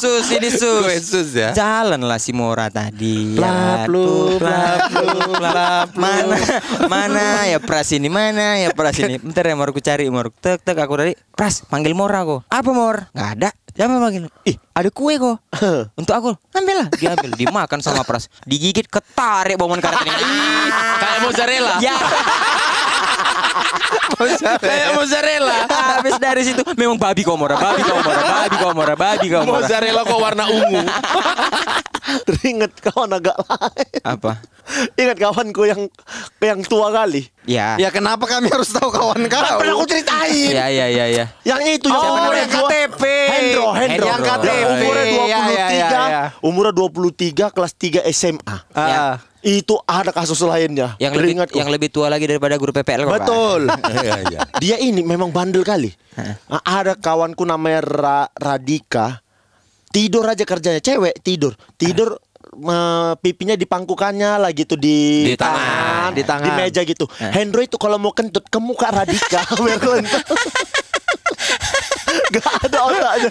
sus 0.01 0.27
ini 0.33 0.49
sus. 0.51 0.83
Kue 0.85 0.99
sus 1.01 1.29
ya. 1.37 1.53
Jalan 1.53 2.03
lah 2.03 2.19
si 2.19 2.33
Mora 2.35 2.69
tadi. 2.69 3.37
Plap, 3.37 3.87
Ya, 3.87 3.91
lu, 3.91 4.39
plap, 4.39 4.79
lu, 4.93 5.33
plap. 5.37 5.89
Mana 5.97 6.37
mana 6.87 7.27
ya 7.49 7.59
Pras 7.59 7.91
ini 7.93 8.09
mana 8.09 8.59
ya 8.59 8.71
Pras 8.75 8.99
ini. 8.99 9.19
Bentar 9.19 9.47
ya 9.47 9.55
Mor 9.55 9.71
aku 9.71 9.81
cari 9.81 10.09
Mor. 10.09 10.31
Tek 10.33 10.63
tek 10.63 10.79
aku 10.79 10.95
dari 10.99 11.13
Pras 11.35 11.63
panggil 11.67 11.95
Mora 11.95 12.23
kok. 12.25 12.45
Apa 12.49 12.71
Mor? 12.73 13.09
Nggak 13.15 13.31
ada. 13.39 13.51
Siapa 13.73 13.97
panggil? 13.97 14.29
Ih, 14.45 14.57
ada 14.77 14.89
kue 14.93 15.17
kok. 15.17 15.41
Untuk 16.01 16.13
aku. 16.13 16.31
Ambil 16.53 16.85
lah. 16.85 16.89
Diambil, 16.93 17.33
dimakan 17.33 17.81
sama 17.81 18.05
Pras. 18.05 18.29
Digigit 18.45 18.85
ketarik 18.85 19.57
bomongan 19.57 19.81
karet 19.81 20.05
ini. 20.05 20.25
Kayak 21.01 21.19
mozzarella. 21.25 21.75
Ya. 21.81 21.97
Kayak 24.59 24.91
mozzarella. 24.95 25.59
Habis 25.67 26.17
dari 26.17 26.43
situ 26.43 26.63
memang 26.75 26.97
babi 26.97 27.23
kau 27.23 27.35
Mora, 27.35 27.55
babi 27.55 27.83
kau 27.83 27.99
Mora, 27.99 28.23
babi 28.23 28.57
kau 28.57 28.73
Mora, 28.73 28.95
babi 28.95 29.27
kau 29.29 29.43
Mora. 29.43 29.61
Mozzarella 29.61 30.03
kok 30.03 30.19
warna 30.19 30.45
ungu. 30.47 30.83
Teringat 32.27 32.73
kawan 32.83 33.15
agak 33.15 33.37
lain. 33.39 34.03
Apa? 34.03 34.43
Ingat 34.95 35.19
kawanku 35.19 35.63
yang 35.65 35.81
yang 36.39 36.61
tua 36.63 36.91
kali. 36.91 37.27
Ya. 37.45 37.75
Ya 37.77 37.91
kenapa 37.91 38.27
kami 38.27 38.47
harus 38.47 38.71
tahu 38.71 38.91
kawan 38.91 39.27
Kan 39.27 39.43
kau? 39.43 39.59
pernah 39.59 39.75
aku 39.75 39.87
ceritain. 39.87 40.51
Ya 40.51 40.67
ya 40.67 40.87
ya 40.87 41.07
ya. 41.09 41.25
Yang 41.43 41.63
itu 41.79 41.89
yang 41.89 41.99
Oh, 41.99 42.31
yang 42.31 42.51
dua- 42.51 42.71
KTP. 42.71 43.03
Hendro, 43.27 43.67
Hendro. 43.73 44.07
Yang 44.07 44.21
KTP. 44.21 44.47
umurnya 44.67 45.03
Ya, 45.03 45.13
23, 45.13 45.51
ya, 45.53 45.67
ya, 45.71 45.89
ya. 45.89 46.23
umurnya 46.43 46.73
23 46.75 47.51
kelas 47.51 47.73
3 47.75 48.01
SMA. 48.09 48.57
Ah. 48.73 49.19
Itu 49.43 49.83
ada 49.83 50.09
kasus 50.09 50.39
lainnya. 50.41 50.95
Yang 50.97 51.13
lebih 51.13 51.27
Teringatku. 51.35 51.57
yang 51.59 51.69
lebih 51.69 51.89
tua 51.89 52.07
lagi 52.07 52.25
daripada 52.25 52.55
guru 52.55 52.71
PPL 52.71 53.03
kok, 53.03 53.11
Pak. 53.11 53.19
Betul. 53.21 53.63
Dia 54.63 54.79
ini 54.79 55.03
memang 55.03 55.29
bandel 55.29 55.63
kali. 55.63 55.91
Ah, 56.47 56.79
Ada 56.79 56.95
kawanku 56.95 57.43
namanya 57.43 57.83
Ra- 57.83 58.31
Radika. 58.33 59.19
Tidur 59.89 60.25
aja 60.25 60.43
kerjanya 60.43 60.79
cewek 60.79 61.21
tidur. 61.21 61.53
Tidur 61.75 62.17
eh, 62.55 63.13
pipinya 63.19 63.53
di 63.53 63.67
pangkukannya 63.67 64.39
lah 64.39 64.51
gitu 64.51 64.73
di, 64.73 65.27
Di 65.27 65.37
tangan, 65.37 66.15
di 66.15 66.23
tangan. 66.23 66.47
di 66.47 66.51
meja 66.55 66.81
gitu. 66.81 67.05
Hendro 67.19 67.61
itu 67.61 67.77
kalau 67.77 67.99
mau 67.99 68.11
kentut 68.11 68.47
ke 68.47 68.57
muka 68.57 68.89
Radika 68.89 69.43
biar 69.59 69.77
kentut. 69.77 70.23
Gak 72.31 72.47
ada 72.63 72.79
otaknya. 72.83 73.31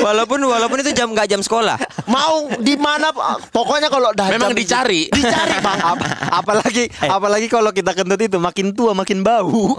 Walaupun 0.00 0.38
walaupun 0.40 0.78
itu 0.80 0.92
jam 0.92 1.10
nggak 1.10 1.28
jam 1.28 1.40
sekolah. 1.40 1.76
Mau 2.04 2.48
di 2.56 2.74
mana 2.74 3.12
pokoknya 3.48 3.88
kalau 3.88 4.12
dah 4.12 4.28
Memang 4.28 4.52
jam- 4.52 4.58
dicari. 4.58 5.08
Dicari 5.08 5.58
Bang. 5.58 5.78
Ap- 5.90 6.08
apalagi 6.34 6.88
apalagi 7.00 7.46
kalau 7.46 7.70
kita 7.70 7.92
kentut 7.92 8.18
itu 8.18 8.36
makin 8.36 8.72
tua 8.72 8.92
makin 8.92 9.20
bau. 9.20 9.76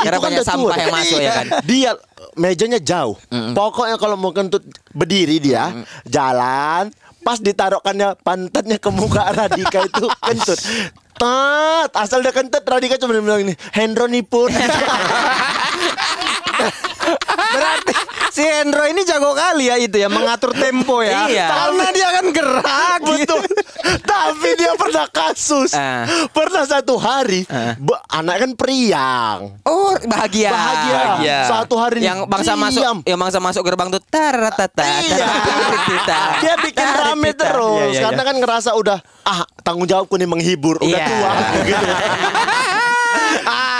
Karena 0.00 0.16
Itu 0.16 0.22
kan 0.22 0.30
banyak 0.30 0.34
udah 0.34 0.44
tua. 0.44 0.52
sampah 0.52 0.76
yang 0.76 0.92
masuk 0.92 1.18
ya 1.18 1.32
kan. 1.32 1.46
Dia 1.62 1.90
mejanya 2.34 2.78
jauh. 2.78 3.16
Pokoknya 3.52 3.96
kalau 3.96 4.14
mau 4.14 4.30
kentut 4.30 4.62
berdiri 4.90 5.38
dia, 5.38 5.70
jalan, 6.04 6.90
pas 7.20 7.38
ditaruhkannya 7.38 8.18
pantatnya 8.20 8.76
ke 8.76 8.90
muka 8.90 9.22
Radika 9.36 9.82
itu 9.82 10.06
kentut. 10.20 10.58
Tat, 11.14 11.94
asal 11.94 12.20
dia 12.20 12.30
kentut 12.30 12.60
Radika 12.60 12.96
cuma 12.96 13.14
bilang 13.14 13.38
ini, 13.40 13.54
Hendro 13.70 14.06
nipun. 14.06 14.50
Berarti 17.54 17.92
si 18.30 18.42
Hendro 18.42 18.82
ini 18.84 19.02
jago 19.02 19.30
kali 19.30 19.70
ya 19.70 19.76
itu 19.78 19.94
ya 19.94 20.08
mengatur 20.08 20.50
tempo 20.50 21.00
ya. 21.00 21.26
Iya. 21.26 21.46
Karena 21.46 21.86
dia 21.90 22.08
kan 22.10 22.26
gerak 22.28 23.00
gitu. 23.14 23.36
Tapi 24.10 24.48
dia 24.56 24.72
pernah 24.74 25.06
kasus. 25.06 25.70
Ah. 25.72 26.08
Pernah 26.30 26.64
satu 26.64 26.96
hari, 26.96 27.44
be- 27.76 28.02
anak 28.08 28.36
kan 28.40 28.50
periang. 28.54 29.60
Oh, 29.62 29.92
bahagia. 30.02 30.50
Bahagia. 30.50 31.36
Satu 31.46 31.76
hari 31.76 32.02
yang 32.02 32.24
bangsa 32.26 32.52
diam. 32.52 32.64
masuk 32.64 32.82
yang 33.04 33.18
bangsa 33.18 33.38
masuk 33.38 33.62
gerbang 33.62 33.88
tuh 33.88 34.02
taratata. 34.02 34.82
Iya. 34.82 35.26
Dia 36.40 36.54
bikin 36.58 36.86
rame 36.86 37.30
terus 37.32 37.92
Iya, 37.92 37.92
iya, 37.92 38.00
karena 38.08 38.22
iya. 38.22 38.28
kan 38.28 38.36
ngerasa 38.40 38.70
udah 38.74 38.98
ah 39.22 39.40
tanggung 39.60 39.84
jawabku 39.84 40.16
nih 40.16 40.26
menghibur, 40.26 40.80
udah 40.80 40.88
Iya. 40.90 41.06
tua 41.06 41.30
gitu. 41.62 41.86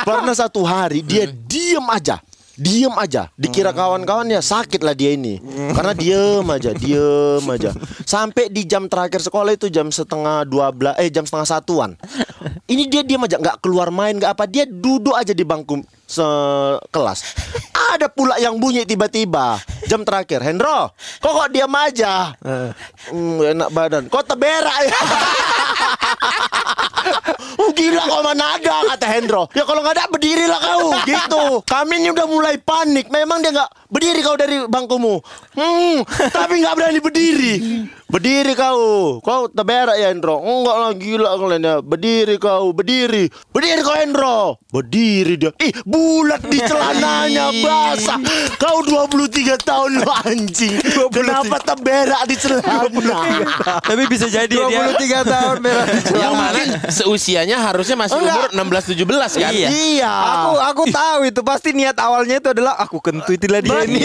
Pernah 0.05 0.35
satu 0.37 0.61
hari 0.63 1.01
dia 1.01 1.25
diem 1.27 1.85
aja. 1.89 2.21
Diem 2.55 2.95
aja, 2.95 3.35
dikira 3.35 3.75
kawan-kawannya 3.75 4.39
sakit 4.39 4.79
lah 4.87 4.95
dia 4.95 5.19
ini. 5.19 5.43
Karena 5.75 5.91
diem 5.91 6.47
aja, 6.47 6.71
diem 6.71 7.43
aja. 7.51 7.75
Sampai 8.07 8.47
di 8.47 8.63
jam 8.63 8.87
terakhir 8.87 9.19
sekolah 9.19 9.59
itu 9.59 9.67
jam 9.67 9.91
setengah 9.91 10.47
dua 10.47 10.71
belas, 10.71 10.95
eh 11.03 11.11
jam 11.11 11.27
setengah 11.27 11.51
satuan. 11.51 11.99
Ini 12.71 12.87
dia 12.87 13.03
diem 13.03 13.19
aja, 13.27 13.43
nggak 13.43 13.59
keluar 13.59 13.91
main, 13.91 14.15
nggak 14.15 14.39
apa. 14.39 14.47
Dia 14.47 14.71
duduk 14.71 15.19
aja 15.19 15.35
di 15.35 15.43
bangku 15.43 15.83
sekelas 16.05 17.25
Ada 17.95 18.07
pula 18.07 18.39
yang 18.39 18.63
bunyi 18.63 18.87
tiba-tiba. 18.87 19.59
Jam 19.91 20.07
terakhir, 20.07 20.39
Hendro, 20.47 20.95
kok 21.19 21.33
kok 21.35 21.51
diam 21.51 21.75
aja? 21.75 22.39
Hmm, 23.11 23.43
enak 23.43 23.71
badan, 23.75 24.07
kok 24.07 24.31
teberak 24.31 24.79
ya 24.87 24.95
Oh 27.61 27.71
gila 27.73 28.03
kau 28.09 28.21
mana 28.25 28.57
ada 28.57 28.75
kata 28.95 29.07
Hendro. 29.09 29.49
Ya 29.53 29.65
kalau 29.69 29.81
nggak 29.85 29.95
ada 29.97 30.05
berdirilah 30.11 30.61
kau. 30.61 30.91
Gitu. 31.05 31.45
Kami 31.65 31.95
ini 32.01 32.09
udah 32.13 32.27
mulai 32.29 32.57
panik. 32.59 33.09
Memang 33.13 33.41
dia 33.45 33.53
nggak 33.55 33.71
berdiri 33.95 34.21
kau 34.21 34.35
dari 34.35 34.57
bangkumu. 34.67 35.23
Hmm 35.55 36.03
Tapi 36.35 36.59
nggak 36.59 36.75
berani 36.75 36.99
berdiri. 36.99 37.55
Berdiri 38.11 38.53
kau. 38.55 39.19
Kau 39.23 39.47
teberak 39.47 39.95
ya 39.95 40.11
Hendro. 40.11 40.43
Enggak 40.43 40.77
lah 40.77 40.93
gila 40.93 41.31
kalian 41.39 41.63
ya. 41.63 41.75
Berdiri 41.79 42.35
kau 42.37 42.75
Berdiri. 42.75 43.31
Berdiri 43.55 43.81
kau 43.81 43.95
Hendro. 43.95 44.39
Berdiri 44.71 45.39
dia. 45.39 45.55
Ih 45.63 45.71
bulat 45.87 46.43
di 46.43 46.59
celananya 46.59 47.55
basah. 47.65 48.19
Kau 48.59 48.83
23 48.83 49.63
tahun 49.63 50.03
lo 50.03 50.11
anjing. 50.11 50.75
Kenapa 51.15 51.63
teberak 51.63 52.23
di 52.27 52.35
celana? 52.35 53.19
Tapi 53.89 54.03
bisa 54.11 54.27
jadi 54.27 54.51
dia. 54.51 54.91
23 54.99 55.23
tahun 55.23 55.57
merah 55.63 55.87
di 55.87 56.01
celana. 56.03 56.23
Yang 56.25 56.35
mana 56.35 56.61
seusianya 56.91 57.57
harusnya 57.63 57.95
masih 57.95 58.19
Enggak. 58.19 58.51
umur 58.59 58.83
16 58.83 59.39
17 59.39 59.43
kan? 59.43 59.53
Iya. 59.55 59.69
Iya 59.71 60.13
Aku 60.13 60.53
aku 60.59 60.83
tahu 60.91 61.21
itu. 61.31 61.41
Pasti 61.45 61.71
niat 61.71 61.95
awalnya 62.01 62.41
itu 62.41 62.49
adalah 62.51 62.75
aku 62.81 62.99
kentuitilah 62.99 63.61
dia 63.63 63.84
ini. 63.85 64.01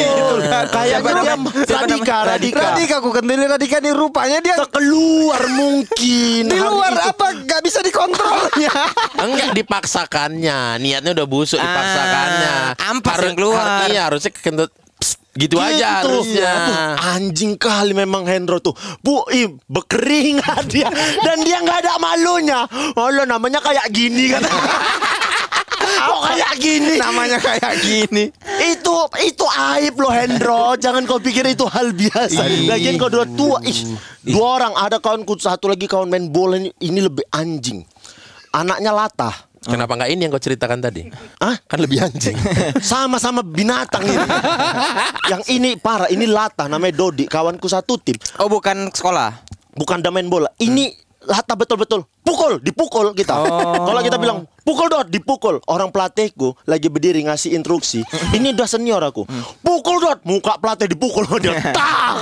Kayak 0.66 1.00
Siapa 1.00 1.10
dia 1.16 1.34
namanya? 1.34 1.36
Siapa 1.62 1.86
Radika? 1.86 2.16
Radika. 2.26 2.60
Radika 2.66 2.94
aku 2.98 3.10
kentuitin 3.12 3.48
Radika 3.48 3.78
nih 3.80 3.94
rupanya 3.94 4.38
dia 4.40 4.56
keluar 4.66 5.42
mungkin. 5.50 6.42
di 6.46 6.58
luar 6.58 6.94
apa 7.06 7.26
nggak 7.40 7.62
bisa 7.62 7.80
dikontrolnya. 7.80 8.74
Enggak 9.24 9.50
dipaksakannya, 9.54 10.60
niatnya 10.78 11.12
udah 11.14 11.28
busuk 11.28 11.58
Ah, 11.58 11.64
dipaksakannya. 11.64 12.54
ampas 12.88 13.18
yang 13.20 13.36
keluar. 13.36 13.86
iya, 13.86 14.02
harusnya 14.06 14.32
kentut 14.32 14.70
psst, 14.96 15.20
gitu, 15.34 15.56
aja 15.56 15.76
Gitu. 15.76 15.88
harusnya. 16.06 16.52
Tuh, 16.66 16.76
anjing 17.10 17.54
kali 17.56 17.92
memang 17.94 18.24
Hendro 18.24 18.60
tuh. 18.60 18.74
Bu, 19.00 19.24
ih, 19.30 19.48
berkeringat 19.66 20.68
dia 20.68 20.90
dan 21.20 21.38
dia 21.42 21.60
nggak 21.60 21.84
ada 21.84 21.94
malunya. 21.98 22.64
Allah 22.94 23.24
namanya 23.24 23.60
kayak 23.60 23.88
gini 23.90 24.32
kan. 24.32 24.44
Oh 26.10 26.20
kayak 26.26 26.54
gini? 26.60 26.94
Namanya 27.00 27.38
kayak 27.42 27.74
gini. 27.82 28.32
itu 28.60 28.96
itu 29.24 29.46
aib 29.46 29.96
loh 30.00 30.14
Hendro. 30.14 30.76
Jangan 30.78 31.04
kau 31.10 31.20
pikir 31.20 31.46
itu 31.50 31.66
hal 31.66 31.92
biasa. 31.96 32.46
Lagian 32.70 32.96
kau 33.00 33.12
dua 33.12 33.26
tua 33.26 33.58
ih. 33.66 33.98
Dua 34.24 34.62
orang 34.62 34.74
ada 34.76 35.02
kawanku 35.02 35.40
satu 35.40 35.72
lagi 35.72 35.90
kawan 35.90 36.12
main 36.12 36.30
bola 36.30 36.60
ini, 36.60 36.70
ini 36.84 37.00
lebih 37.02 37.26
anjing. 37.34 37.82
Anaknya 38.54 38.92
latah. 38.94 39.50
Kenapa 39.60 39.92
nggak 40.00 40.10
ini 40.16 40.22
yang 40.24 40.32
kau 40.32 40.40
ceritakan 40.40 40.80
tadi? 40.80 41.12
Hah? 41.44 41.56
Kan 41.68 41.84
lebih 41.84 42.00
anjing. 42.00 42.36
sama-sama 42.80 43.44
binatang 43.44 44.08
ini. 44.08 44.28
Yang 45.28 45.44
ini 45.52 45.70
parah 45.76 46.08
ini 46.08 46.24
latah 46.24 46.72
namanya 46.72 46.96
Dodi 46.96 47.28
kawanku 47.28 47.68
satu 47.68 48.00
tim. 48.00 48.16
Oh, 48.40 48.48
bukan 48.48 48.88
sekolah. 48.96 49.52
bukan 49.76 50.04
main 50.12 50.28
bola. 50.28 50.52
Ini 50.60 51.09
latah 51.20 51.56
betul-betul 51.56 52.08
pukul 52.24 52.64
dipukul 52.64 53.12
kita. 53.12 53.36
Kalau 53.84 54.02
kita 54.02 54.16
bilang 54.16 54.48
pukul 54.64 54.88
dot 54.88 55.08
dipukul. 55.12 55.60
Orang 55.68 55.92
pelatihku 55.92 56.56
lagi 56.64 56.88
berdiri 56.88 57.26
ngasih 57.28 57.58
instruksi 57.60 58.06
ini 58.32 58.56
udah 58.56 58.68
senior 58.70 59.04
aku. 59.04 59.28
Pukul 59.60 59.98
dot 60.00 60.20
muka 60.24 60.56
pelatih 60.62 60.88
dipukul. 60.88 61.28
Dia 61.44 61.60
tak. 61.76 62.14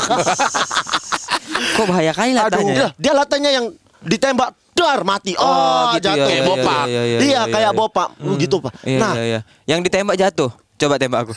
Kok 1.77 1.85
bahaya 1.89 2.11
kali 2.13 2.33
Aduh, 2.33 2.41
latahnya. 2.41 2.73
dia, 2.73 2.87
dia 2.97 3.13
latahnya 3.13 3.49
yang 3.53 3.65
ditembak 4.01 4.53
dar 4.77 5.01
mati. 5.01 5.33
Oh, 5.37 5.45
Oh, 5.45 5.97
gitu 5.97 6.05
ya, 6.05 6.13
jatuh 6.21 6.29
ya, 6.29 6.43
bopak. 6.45 6.83
ya, 6.85 7.01
ya, 7.01 7.01
ya, 7.01 7.17
iya 7.17 7.33
ya, 7.33 7.41
kayak 7.49 7.71
ya. 7.73 7.77
bopak. 7.77 8.07
Gitu 8.37 8.55
pak. 8.61 8.73
Iya, 8.85 8.99
nah. 9.01 9.13
iya, 9.17 9.23
iya. 9.25 9.39
Yang 9.65 9.79
ditembak 9.89 10.15
jatuh. 10.17 10.51
Coba 10.77 11.01
tembak 11.01 11.25
aku. 11.25 11.33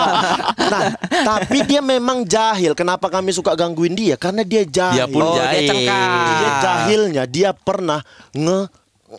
nah 0.72 0.94
tapi 1.26 1.66
dia 1.66 1.82
memang 1.82 2.22
jahil 2.22 2.78
kenapa 2.78 3.10
kami 3.10 3.34
suka 3.34 3.58
gangguin 3.58 3.98
dia 3.98 4.14
karena 4.14 4.46
dia 4.46 4.62
jahil 4.62 4.94
Dia 4.94 5.06
pun 5.10 5.26
oh, 5.26 5.34
dia 5.34 5.42
jahil. 5.50 5.66
cengkak. 5.66 6.06
Dia 6.38 6.50
jahilnya 6.62 7.22
dia 7.26 7.50
pernah 7.50 7.98
nge 8.30 8.70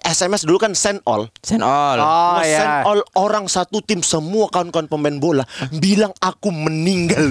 SMS 0.07 0.47
dulu 0.47 0.55
kan 0.55 0.71
send 0.71 1.03
all. 1.03 1.27
Send 1.43 1.59
all. 1.67 1.99
Oh 1.99 2.39
nge 2.39 2.47
send 2.47 2.75
all 2.87 2.99
orang 3.19 3.51
satu 3.51 3.83
tim 3.83 3.99
semua 3.99 4.47
kawan-kawan 4.47 4.87
pemain 4.87 5.19
bola 5.19 5.43
bilang 5.75 6.15
aku 6.23 6.47
meninggal. 6.47 7.27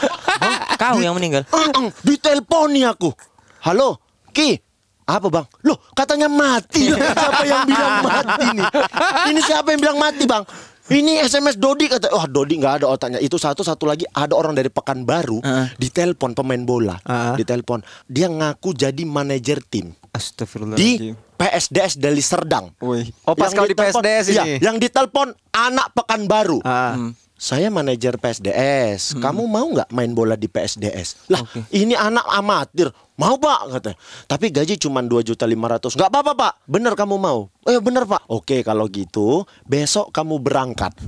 Kau 0.82 0.98
yang 0.98 1.14
meninggal. 1.14 1.46
Ang, 1.54 1.94
diteleponi 2.02 2.82
aku. 2.84 3.14
Halo, 3.62 4.02
Ki. 4.34 4.58
Apa 5.06 5.30
bang? 5.30 5.46
Loh 5.62 5.78
katanya 5.94 6.26
mati 6.26 6.90
Siapa 6.90 7.46
yang 7.46 7.62
bilang 7.62 7.94
mati 8.02 8.46
nih 8.58 8.66
Ini 9.30 9.40
siapa 9.46 9.70
yang 9.70 9.78
bilang 9.78 9.98
mati 10.02 10.26
bang 10.26 10.42
ini 10.88 11.18
SMS 11.18 11.58
Dodi 11.58 11.90
kata, 11.90 12.12
wah 12.14 12.26
Dodi 12.30 12.58
nggak 12.58 12.82
ada 12.82 12.86
otaknya. 12.86 13.18
Itu 13.18 13.36
satu 13.36 13.66
satu 13.66 13.84
lagi 13.84 14.06
ada 14.10 14.36
orang 14.38 14.54
dari 14.54 14.70
Pekanbaru 14.70 15.42
Heeh. 15.42 15.66
ditelepon 15.76 16.32
pemain 16.32 16.62
bola, 16.62 16.96
Heeh. 17.02 17.42
ditelepon. 17.42 17.82
Dia 18.06 18.30
ngaku 18.30 18.70
jadi 18.72 19.02
manajer 19.02 19.60
tim 19.66 19.92
di. 20.76 21.12
PSDS 21.36 22.00
Deli 22.00 22.24
Serdang. 22.24 22.72
Wih. 22.80 23.12
Oh 23.28 23.36
pas 23.36 23.52
Yang 23.52 23.60
kau 23.60 23.68
di 23.68 23.76
PSDS 23.76 24.24
ini. 24.32 24.56
yang 24.56 24.80
ditelepon 24.80 25.36
anak 25.52 25.92
Pekanbaru. 25.92 26.64
Ah. 26.64 26.96
Saya 27.36 27.68
manajer 27.68 28.16
PSDS. 28.16 29.20
Kamu 29.20 29.44
mau 29.44 29.68
nggak 29.68 29.92
main 29.92 30.08
bola 30.16 30.40
di 30.40 30.48
PSDS? 30.48 31.28
Lah, 31.28 31.44
Oke. 31.44 31.68
ini 31.76 31.92
anak 31.92 32.24
amatir. 32.32 32.88
Mau 33.20 33.36
pak 33.36 33.76
katanya. 33.76 33.96
Tapi 34.24 34.48
gaji 34.48 34.80
cuma 34.80 35.04
2 35.04 35.20
juta 35.20 35.44
500. 35.44 36.00
Nggak 36.00 36.10
apa-apa 36.16 36.32
pak. 36.32 36.52
Bener 36.64 36.96
kamu 36.96 37.20
mau? 37.20 37.52
Oh 37.52 37.70
ya 37.72 37.80
bener 37.84 38.08
pak. 38.08 38.24
Oke 38.32 38.64
kalau 38.64 38.88
gitu 38.88 39.44
besok 39.68 40.16
kamu 40.16 40.40
berangkat. 40.40 40.96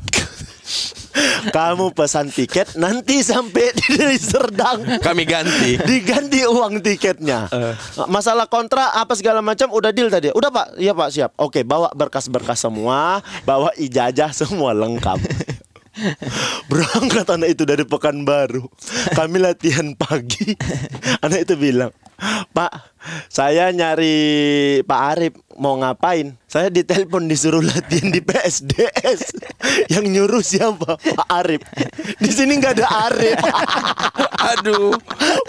Kamu 1.50 1.99
pesan 1.99 2.30
tiket 2.30 2.78
nanti 2.78 3.26
sampai 3.26 3.75
di 3.75 3.87
Deli 3.94 4.18
Serdang 4.18 5.02
Kami 5.02 5.26
ganti. 5.26 5.75
diganti 5.88 6.47
uang 6.47 6.78
tiketnya. 6.78 7.50
Masalah 8.06 8.47
kontrak 8.47 8.94
apa 8.94 9.18
segala 9.18 9.42
macam 9.42 9.70
udah 9.75 9.90
deal 9.90 10.11
tadi. 10.11 10.30
Udah 10.30 10.50
Pak, 10.50 10.78
iya 10.78 10.94
Pak 10.94 11.08
siap. 11.11 11.30
Oke, 11.38 11.66
bawa 11.66 11.90
berkas-berkas 11.90 12.62
semua, 12.62 13.18
bawa 13.42 13.75
ijazah 13.75 14.30
semua 14.30 14.70
lengkap. 14.75 15.18
Berangkat 16.70 17.26
anak 17.28 17.48
itu 17.58 17.62
dari 17.66 17.84
Pekanbaru. 17.84 18.64
Kami 19.14 19.36
latihan 19.42 19.92
pagi. 19.94 20.54
Anak 21.24 21.48
itu 21.48 21.54
bilang, 21.58 21.92
Pak, 22.54 22.72
saya 23.30 23.70
nyari 23.74 24.80
Pak 24.84 25.00
Arif 25.14 25.34
mau 25.58 25.74
ngapain? 25.76 26.38
Saya 26.48 26.72
ditelepon 26.72 27.28
disuruh 27.28 27.60
latihan 27.60 28.08
di 28.08 28.24
PSDS. 28.24 29.36
Yang 29.92 30.04
nyuruh 30.08 30.40
siapa? 30.40 30.96
Pak 30.96 31.28
Arif. 31.28 31.60
Di 32.16 32.30
sini 32.32 32.56
nggak 32.56 32.80
ada 32.80 32.86
Arif. 33.10 33.36
Aduh. 34.56 34.96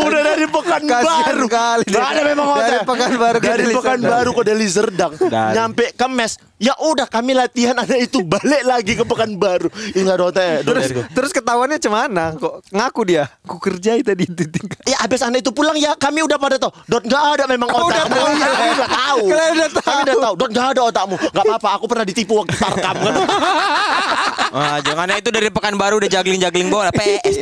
Udah 0.02 0.22
dari 0.26 0.46
Pekanbaru. 0.50 1.08
Kasihan 1.08 1.40
kali 1.48 1.84
dia. 1.88 2.04
ada 2.04 2.22
memang 2.26 2.48
Dari 2.52 2.60
hotel. 2.60 2.80
Pekanbaru 2.84 3.38
Dari 3.40 3.66
Pekanbaru 3.72 4.30
ke 4.36 4.42
Deli 4.44 4.68
Serdang. 4.68 5.14
Dan- 5.16 5.54
Nyampe 5.56 5.96
ke 5.96 6.08
mes. 6.12 6.36
Ya 6.60 6.76
udah 6.76 7.08
kami 7.08 7.32
latihan 7.32 7.72
anak 7.72 8.12
itu 8.12 8.20
balik 8.20 8.68
lagi 8.68 9.00
ke 9.00 9.08
Pekanbaru. 9.08 9.72
Ini 9.96 10.04
nggak 10.04 10.18
ada 10.20 10.26
hotel. 10.28 10.56
Terus 10.68 10.84
terus 11.16 11.32
ketahuannya 11.32 11.80
cemana? 11.80 12.36
Kok 12.36 12.76
ngaku 12.76 13.02
dia? 13.08 13.32
Ku 13.48 13.56
kerjai 13.56 14.04
tadi 14.04 14.28
itu. 14.28 14.44
Ya 14.84 15.00
habis 15.00 15.24
anak 15.24 15.40
itu 15.48 15.56
pulang 15.56 15.80
ya 15.80 15.96
kami 15.96 16.20
udah 16.28 16.36
pada 16.36 16.60
tahu. 16.60 16.76
Dot 16.92 17.08
nggak 17.08 17.24
ada 17.40 17.44
memang 17.48 17.72
otak. 17.72 18.12
udah 18.12 18.86
tahu 18.92 19.20
udah 19.32 19.70
tahu. 19.72 19.99
Kalian 20.00 20.16
udah 20.16 20.16
tahu. 20.16 20.16
Kami 20.16 20.16
udah 20.16 20.20
tahu. 20.24 20.36
Dot 20.40 20.50
nggak 20.50 20.68
ada 20.72 20.82
otakmu. 20.88 21.16
Nggak 21.20 21.46
apa-apa. 21.46 21.70
Aku 21.80 21.86
pernah 21.90 22.06
ditipu 22.08 22.34
waktu 22.40 22.56
tarkam 22.56 22.96
kan. 22.96 23.14
Wah, 24.56 24.78
jangan 24.82 25.14
itu 25.14 25.30
dari 25.30 25.50
Pekanbaru 25.54 26.02
udah 26.02 26.10
juggling-juggling 26.10 26.74
bola. 26.74 26.90
PSDS, 26.90 27.38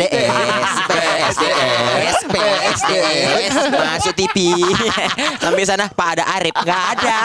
PSDS, 0.92 2.18
PSDS. 2.28 3.54
Masuk 3.72 4.14
TV. 4.18 4.38
Sampai 5.40 5.64
sana 5.64 5.88
Pak 5.88 6.20
ada 6.20 6.24
Arif, 6.36 6.52
nggak 6.52 6.82
ada. 7.00 7.18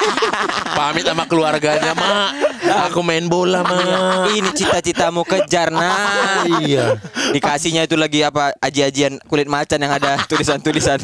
Pamit 0.78 1.02
sama 1.02 1.26
keluarganya, 1.26 1.98
Mak. 1.98 2.30
Aku 2.62 3.02
main 3.02 3.26
bola, 3.26 3.66
Mak. 3.66 4.30
Ini 4.38 4.50
cita-citamu 4.54 5.26
kejar 5.26 5.74
nah. 5.74 6.46
Iya. 6.62 6.98
Dikasihnya 7.34 7.90
itu 7.90 7.98
lagi 7.98 8.22
apa 8.22 8.54
aji-ajian 8.62 9.18
kulit 9.26 9.50
macan 9.50 9.82
yang 9.82 9.92
ada 9.92 10.22
tulisan-tulisan. 10.30 11.02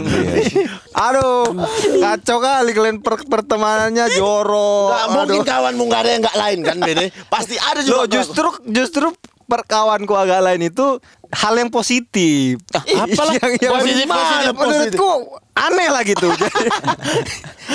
Aduh, 0.95 1.55
kacau 1.99 2.39
kali 2.39 2.71
kalian 2.75 2.99
per 3.03 3.23
pertemanannya 3.27 4.15
jorok. 4.15 4.91
Nggak 4.95 5.09
mungkin 5.15 5.41
kawanmu 5.43 5.83
nggak 5.87 6.01
ada 6.01 6.11
yang 6.11 6.23
nggak 6.23 6.39
lain 6.39 6.59
kan 6.63 6.77
Bene. 6.79 7.05
Pasti 7.27 7.55
ada 7.59 7.81
juga. 7.83 7.97
Loh, 8.03 8.07
justru 8.07 8.49
justru 8.71 9.07
perkawanku 9.49 10.13
agak 10.13 10.39
lain 10.39 10.69
itu 10.69 11.01
hal 11.31 11.57
yang 11.57 11.69
positif. 11.69 12.61
apalah? 12.71 13.33
yang, 13.35 13.53
yang 13.59 13.73
Positif, 13.75 14.05
positif, 14.05 14.53
positif. 14.53 14.55
Menurutku 14.55 15.11
aneh 15.53 15.89
lah 15.89 16.03
gitu. 16.03 16.29
jadi, 16.39 16.71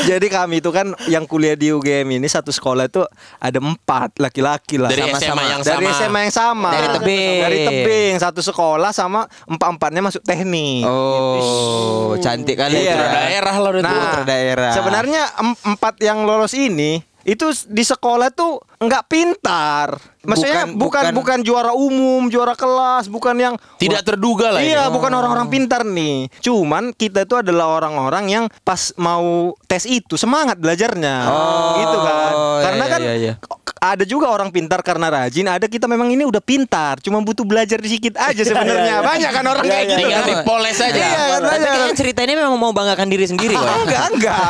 jadi 0.08 0.28
kami 0.28 0.58
itu 0.58 0.70
kan 0.70 0.94
yang 1.06 1.26
kuliah 1.26 1.54
di 1.54 1.70
UGM 1.70 2.16
ini 2.16 2.26
satu 2.26 2.50
sekolah 2.50 2.86
itu 2.86 3.02
ada 3.38 3.58
empat 3.58 4.18
laki-laki 4.18 4.78
lah. 4.78 4.88
Dari 4.88 5.02
Sama-sama. 5.04 5.20
SMA 5.20 5.44
yang 5.44 5.62
dari 5.62 5.86
sama. 5.86 5.98
SMA 5.98 6.20
yang 6.22 6.34
sama. 6.34 6.70
Dari 6.72 6.88
tebing. 6.94 7.38
Dari 7.42 7.58
tebing 7.64 8.14
satu 8.18 8.40
sekolah 8.40 8.90
sama 8.90 9.22
empat-empatnya 9.44 10.02
masuk 10.04 10.22
teknik. 10.22 10.86
Oh, 10.86 12.14
cantik 12.18 12.56
kali 12.56 12.78
Iya. 12.80 12.86
itu. 12.88 12.94
Putra 12.96 13.10
daerah 13.20 13.56
loh 13.58 13.72
itu. 13.74 13.84
Putra 13.84 14.24
daerah. 14.24 14.72
Sebenarnya 14.72 15.22
em- 15.36 15.60
empat 15.68 15.94
yang 16.00 16.24
lolos 16.24 16.54
ini 16.54 17.02
itu 17.24 17.46
di 17.66 17.82
sekolah 17.82 18.30
tuh 18.30 18.62
nggak 18.78 19.04
pintar. 19.06 20.13
Maksudnya 20.24 20.64
Bukan- 20.66 20.80
bukan, 20.80 21.04
bukan 21.14 21.38
juara 21.42 21.72
umum, 21.72 22.32
juara 22.32 22.56
kelas, 22.56 23.12
bukan 23.12 23.36
yang 23.36 23.56
Tidak 23.76 24.02
terduga 24.02 24.50
lah 24.50 24.64
ini. 24.64 24.72
Iya, 24.72 24.88
bukan 24.88 25.12
orang-orang 25.12 25.52
pintar 25.52 25.84
nih. 25.84 26.32
Cuman 26.40 26.92
kita 26.92 27.24
itu 27.24 27.36
adalah 27.36 27.76
orang-orang 27.76 28.26
yang 28.28 28.46
pas 28.62 28.96
mau 28.96 29.52
tes 29.66 29.84
itu 29.84 30.16
semangat 30.16 30.56
belajarnya. 30.56 31.16
Oh, 31.28 31.76
gitu 31.76 31.98
kan. 32.00 32.32
Karena 32.62 32.80
iya, 32.80 32.88
kan 32.90 33.02
iya, 33.02 33.14
iya. 33.20 33.34
ada 33.78 34.08
juga 34.08 34.32
orang 34.32 34.48
pintar 34.48 34.80
karena 34.80 35.12
rajin, 35.12 35.44
ada 35.44 35.68
kita 35.68 35.86
memang 35.86 36.08
ini 36.08 36.24
udah 36.24 36.40
pintar, 36.40 37.04
cuma 37.04 37.20
butuh 37.20 37.44
belajar 37.44 37.76
sedikit 37.78 38.16
aja 38.16 38.40
sebenarnya. 38.48 39.04
Banyak 39.04 39.28
kan 39.30 39.44
orang 39.44 39.66
kayak 39.66 39.86
gitu. 39.86 40.00
Tinggal 40.00 40.22
kan? 40.22 40.30
dipoles 40.32 40.78
aja. 40.78 40.96
Iya, 40.96 41.04
kan 41.04 41.28
Tapi 41.36 41.44
banyak. 41.52 41.68
kayaknya 41.68 41.94
cerita 41.94 42.20
ini 42.22 42.34
memang 42.38 42.56
mau 42.56 42.72
banggakan 42.72 43.08
diri 43.08 43.26
sendiri 43.26 43.52
kok. 43.54 43.68
enggak, 43.84 44.04
enggak. 44.16 44.48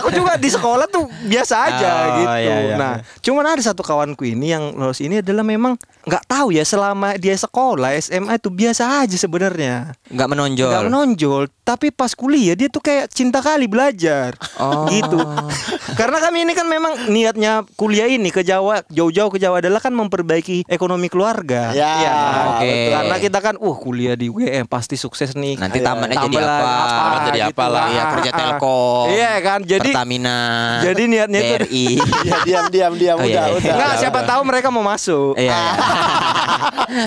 Aku 0.00 0.08
juga 0.10 0.32
di 0.34 0.48
sekolah 0.48 0.88
tuh 0.88 1.04
biasa 1.22 1.54
aja 1.66 1.90
Oh, 1.92 2.08
gitu. 2.16 2.32
iya, 2.40 2.56
iya. 2.62 2.74
Nah, 2.74 2.92
cuman 3.20 3.44
ada 3.46 3.60
satu 3.60 3.82
kawanku 3.82 4.24
ini 4.24 4.48
yang 4.48 4.72
lolos 4.72 4.96
ini 4.98 5.09
adalah 5.16 5.42
memang 5.42 5.74
nggak 6.00 6.24
tahu 6.24 6.48
ya 6.50 6.62
selama 6.62 7.12
dia 7.14 7.34
sekolah 7.34 7.92
SMA 7.98 8.34
itu 8.34 8.48
biasa 8.48 9.02
aja 9.02 9.16
sebenarnya. 9.16 9.98
Nggak 10.06 10.28
menonjol. 10.28 10.70
Nggak 10.70 10.86
menonjol, 10.86 11.42
tapi 11.60 11.90
pas 11.90 12.14
kuliah 12.14 12.54
dia 12.54 12.66
tuh 12.66 12.78
kayak 12.78 13.10
cinta 13.10 13.38
kali 13.38 13.66
belajar. 13.66 14.38
Oh. 14.56 14.86
Gitu. 14.86 15.18
Karena 15.98 16.20
kami 16.20 16.42
ini 16.42 16.52
kan 16.52 16.64
memang 16.64 16.92
niatnya 17.06 17.66
kuliah 17.74 18.06
ini 18.06 18.28
ke 18.28 18.40
Jawa, 18.40 18.86
jauh-jauh 18.86 19.28
ke 19.28 19.36
Jawa 19.36 19.58
adalah 19.58 19.78
kan 19.78 19.90
memperbaiki 19.90 20.64
ekonomi 20.66 21.06
keluarga. 21.06 21.72
Ya, 21.72 21.90
Iya 21.96 22.12
kan? 22.12 22.46
oke. 22.54 22.72
Karena 22.90 23.16
kita 23.18 23.38
kan 23.40 23.54
uh 23.56 23.76
kuliah 23.76 24.14
di 24.14 24.28
UGM 24.28 24.64
pasti 24.66 24.94
sukses 24.94 25.34
nih. 25.34 25.56
Nanti 25.56 25.78
tamatnya 25.78 26.16
jadi 26.22 26.36
apa? 26.38 26.72
Tamat 26.86 27.20
jadi 27.28 27.40
apa 27.46 27.64
lah. 27.66 27.84
Iya, 27.86 28.00
Ah, 28.00 28.08
kerja 28.10 28.30
ah, 28.30 28.32
ah. 28.32 28.38
Telkom. 28.40 29.06
Iya 29.10 29.32
kan? 29.40 29.60
Jadi 29.62 29.90
Pertamina. 29.90 30.38
jadi 30.80 31.02
niatnya 31.04 31.40
itu- 31.40 31.48
BRI. 31.60 31.86
Ya 32.20 32.38
diam 32.40 32.66
diam 32.68 32.92
diam 32.94 33.16
Oh, 33.16 33.24
udah 33.24 33.44
iya. 33.48 33.52
udah. 33.52 33.74
Enggak, 33.74 33.92
siapa 33.98 34.20
tahu 34.22 34.40
mereka 34.44 34.68
mau 34.68 34.80
masuk. 34.80 34.99
Iya. 35.00 35.34
iya. 35.40 35.60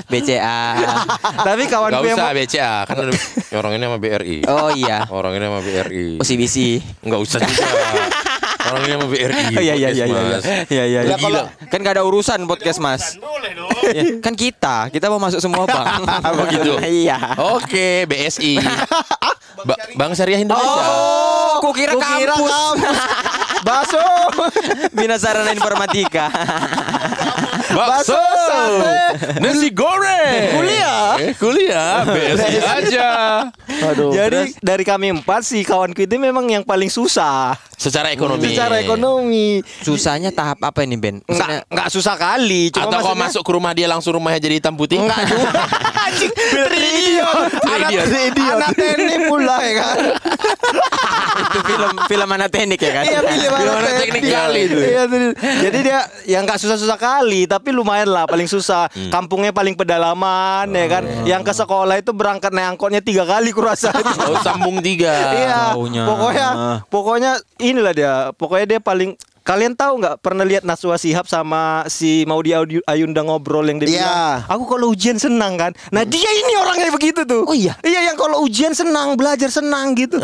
BCA. 0.04 0.62
Tapi 1.38 1.62
Gak 1.64 1.72
kawanku 1.72 2.04
yang 2.04 2.16
usah 2.16 2.26
mau- 2.26 2.36
BCA 2.36 2.74
kan 2.84 2.96
orang 3.60 3.72
ini 3.74 3.84
sama 3.84 3.98
BRI. 3.98 4.38
Oh 4.46 4.70
iya. 4.72 4.98
Orang 5.08 5.34
ini 5.34 5.44
sama 5.44 5.60
BRI. 5.60 6.08
OCBC. 6.18 6.56
Enggak 7.02 7.20
usah 7.20 7.40
juga. 7.40 7.68
Orang 8.64 8.82
ini 8.82 8.94
sama 8.94 9.08
BRI. 9.08 9.44
Oh, 9.52 9.62
iya 9.62 9.74
iya 9.76 9.90
iya 9.92 10.06
iya. 10.06 10.20
Iya 10.66 10.84
iya. 10.84 11.00
Ya, 11.04 11.06
iya. 11.06 11.16
kalau- 11.18 11.48
Kan 11.68 11.80
gak 11.80 11.94
ada 11.94 12.04
urusan 12.04 12.40
podcast 12.44 12.80
Mas. 12.80 13.18
Ya, 13.86 14.04
kan 14.18 14.34
kita, 14.34 14.88
kita 14.88 15.06
mau 15.08 15.20
masuk 15.20 15.38
semua 15.38 15.66
bang. 15.66 16.02
Begitu. 16.40 16.72
Iya. 17.04 17.36
Oke, 17.52 18.08
BSI. 18.08 18.62
Ba- 19.64 19.80
Bank 19.94 20.12
Syariah 20.14 20.40
Indonesia. 20.40 20.84
Oh, 20.86 21.60
aku 21.60 21.72
kira 21.74 21.94
Kukira 21.94 22.36
kampus. 22.36 22.52
kampus. 22.52 22.98
Baso. 23.64 24.04
Bina 24.92 25.16
Sarana 25.16 25.52
Informatika. 25.52 26.28
Bakso. 27.74 28.18
sate. 28.48 29.42
Nasi 29.42 29.70
goreng. 29.74 30.50
Kuliah. 30.58 31.18
Eh, 31.20 31.34
kuliah. 31.36 32.06
BSI 32.14 32.58
aja. 32.62 33.10
Aduh. 33.82 34.12
Jadi 34.12 34.54
dari 34.60 34.84
kami 34.84 35.14
empat 35.14 35.42
sih 35.44 35.64
kawanku 35.64 36.04
itu 36.04 36.16
memang 36.16 36.46
yang 36.46 36.64
paling 36.64 36.88
susah 36.88 37.58
Secara 37.74 38.14
ekonomi. 38.14 38.48
secara 38.48 38.80
ekonomi. 38.80 39.60
Susahnya 39.82 40.30
tahap 40.30 40.62
apa 40.62 40.86
ini 40.86 40.96
Ben? 40.96 41.20
Enggak 41.26 41.68
enggak 41.68 41.90
susah 41.90 42.16
kali, 42.16 42.72
cuma 42.72 42.88
Atau 42.88 43.00
kalau 43.02 43.18
masuk 43.18 43.42
ke 43.44 43.52
rumah 43.52 43.72
dia 43.74 43.90
langsung 43.90 44.16
rumahnya 44.16 44.40
jadi 44.40 44.62
hitam 44.62 44.78
putih? 44.78 45.02
Enggak 45.04 45.26
juga. 45.28 45.50
Anjing, 46.08 46.32
idiot. 46.32 47.52
Anak 47.64 47.90
Idiot. 47.96 48.56
anak 48.56 48.72
teknik 48.76 49.20
pula 49.28 49.56
ya 49.60 49.74
kan. 49.80 49.98
itu 51.44 51.60
film 51.66 51.92
film 52.08 52.30
anak 52.30 52.50
teknik 52.54 52.80
ya 52.80 52.92
kan? 52.94 53.04
Iya, 53.04 53.20
Film 53.24 53.74
anak 53.74 53.94
teknik 54.00 54.22
kali 54.24 54.60
itu. 54.64 54.78
Iya. 54.80 55.04
Jadi 55.64 55.78
dia 55.82 56.00
yang 56.30 56.42
enggak 56.46 56.60
susah-susah 56.62 56.98
kali, 57.00 57.50
tapi 57.50 57.74
lumayan 57.74 58.10
lah 58.12 58.26
paling 58.30 58.46
susah. 58.46 58.88
Hmm. 58.94 59.10
Kampungnya 59.10 59.52
paling 59.52 59.74
pedalaman 59.74 60.70
ya 60.72 60.88
kan. 60.88 61.04
Oh. 61.04 61.26
Yang 61.26 61.42
ke 61.52 61.54
sekolah 61.64 61.96
itu 62.00 62.12
berangkat 62.14 62.52
naik 62.54 62.76
angkotnya 62.76 63.02
tiga 63.02 63.24
kali 63.24 63.50
kurasa. 63.64 63.90
Oh, 64.28 64.36
sambung 64.44 64.84
tiga. 64.84 65.16
Iya, 65.32 65.62
pokoknya 66.04 66.54
pokoknya 66.92 67.32
inilah 67.64 67.94
dia. 67.96 68.14
Pokoknya 68.36 68.66
dia 68.76 68.80
paling 68.84 69.16
Kalian 69.44 69.76
tahu 69.76 70.00
nggak 70.00 70.24
pernah 70.24 70.48
lihat 70.48 70.64
Naswa 70.64 70.96
Sihab 70.96 71.28
sama 71.28 71.84
si 71.92 72.24
Maudi 72.24 72.56
Ayu- 72.56 72.80
Ayunda 72.88 73.20
ngobrol 73.22 73.68
yang 73.68 73.76
dia 73.76 73.92
Iya. 73.92 74.00
bilang, 74.00 74.16
aku 74.48 74.64
kalau 74.66 74.88
ujian 74.90 75.20
senang 75.20 75.60
kan. 75.60 75.72
Nah 75.92 76.08
dia 76.08 76.30
ini 76.32 76.56
orangnya 76.56 76.88
begitu 76.90 77.28
tuh. 77.28 77.44
Oh 77.44 77.52
iya? 77.52 77.76
Iya 77.84 78.08
yang 78.08 78.16
kalau 78.16 78.40
ujian 78.40 78.72
senang, 78.72 79.20
belajar 79.20 79.52
senang 79.52 80.00
gitu. 80.00 80.16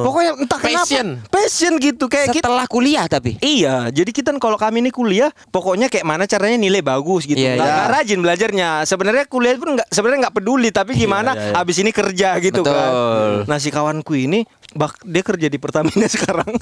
Pokoknya 0.00 0.40
entah 0.40 0.56
Passion. 0.56 1.20
kenapa. 1.20 1.28
Passion 1.28 1.72
gitu 1.76 2.08
kayak 2.08 2.32
kita. 2.32 2.48
Setelah 2.48 2.64
kuliah 2.64 3.04
tapi. 3.04 3.36
Iya, 3.38 3.92
jadi 3.92 4.08
kita 4.08 4.32
kalau 4.40 4.56
kami 4.56 4.80
ini 4.80 4.88
kuliah, 4.88 5.28
pokoknya 5.52 5.92
kayak 5.92 6.08
mana 6.08 6.24
caranya 6.24 6.56
nilai 6.56 6.80
bagus 6.80 7.28
gitu. 7.28 7.36
Iya, 7.36 7.54
iya. 7.54 7.60
nggak 7.60 7.88
rajin 7.92 8.18
belajarnya. 8.24 8.68
Sebenarnya 8.82 9.24
kuliah 9.28 9.54
pun 9.54 9.76
nggak 9.76 9.88
sebenarnya 9.92 10.20
nggak 10.26 10.36
peduli, 10.40 10.72
tapi 10.72 10.96
gimana 10.96 11.36
iya, 11.36 11.52
iya. 11.52 11.60
abis 11.60 11.76
ini 11.76 11.92
kerja 11.92 12.40
gitu 12.40 12.64
Betul. 12.64 12.72
kan. 12.72 12.90
Nah 13.44 13.58
si 13.60 13.68
kawanku 13.68 14.16
ini, 14.16 14.48
bak 14.72 15.00
dia 15.04 15.22
kerja 15.22 15.46
di 15.48 15.58
Pertamina 15.60 16.06
sekarang. 16.14 16.52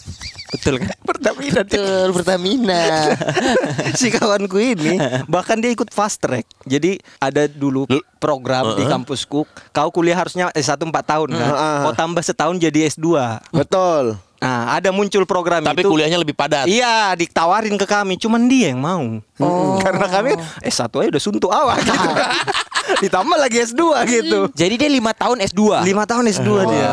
Betul 0.50 0.82
kan? 0.82 0.96
Pertamina. 1.02 1.62
dia. 1.62 1.78
Betul 1.78 2.08
Pertamina. 2.14 2.80
si 4.00 4.10
kawanku 4.10 4.58
ini 4.58 4.98
bahkan 5.26 5.58
dia 5.58 5.70
ikut 5.70 5.90
fast 5.90 6.20
track. 6.20 6.46
Jadi 6.66 6.98
ada 7.18 7.46
dulu 7.46 7.86
program 8.18 8.76
di 8.76 8.84
kampusku. 8.84 9.46
Kau 9.70 9.88
kuliah 9.90 10.18
harusnya 10.18 10.50
S1 10.52 10.78
4 10.78 10.90
tahun 10.92 11.28
kan. 11.32 11.50
Heeh. 11.54 11.78
Kau 11.88 11.92
tambah 11.94 12.22
setahun 12.22 12.56
jadi 12.58 12.90
S2. 12.90 13.08
Betul. 13.54 14.18
Nah, 14.40 14.72
ada 14.72 14.88
muncul 14.88 15.28
program 15.28 15.60
Tapi 15.60 15.84
itu. 15.84 15.92
kuliahnya 15.92 16.16
lebih 16.16 16.32
padat. 16.32 16.64
Iya, 16.64 17.12
ditawarin 17.12 17.76
ke 17.76 17.84
kami, 17.84 18.16
cuman 18.16 18.48
dia 18.48 18.72
yang 18.72 18.80
mau. 18.80 19.20
Karena 19.84 20.08
kami 20.08 20.32
eh 20.64 20.72
satu 20.72 21.04
aja 21.04 21.12
udah 21.12 21.20
suntuk 21.22 21.52
awal 21.52 21.76
gitu. 21.84 21.92
Ditambah 23.04 23.36
lagi 23.36 23.60
S2 23.68 23.84
gitu. 24.08 24.40
Jadi 24.56 24.74
dia 24.80 24.88
lima 24.88 25.12
tahun 25.12 25.44
S2. 25.44 25.84
Lima 25.84 26.08
tahun 26.08 26.24
S2 26.32 26.48
dia. 26.72 26.90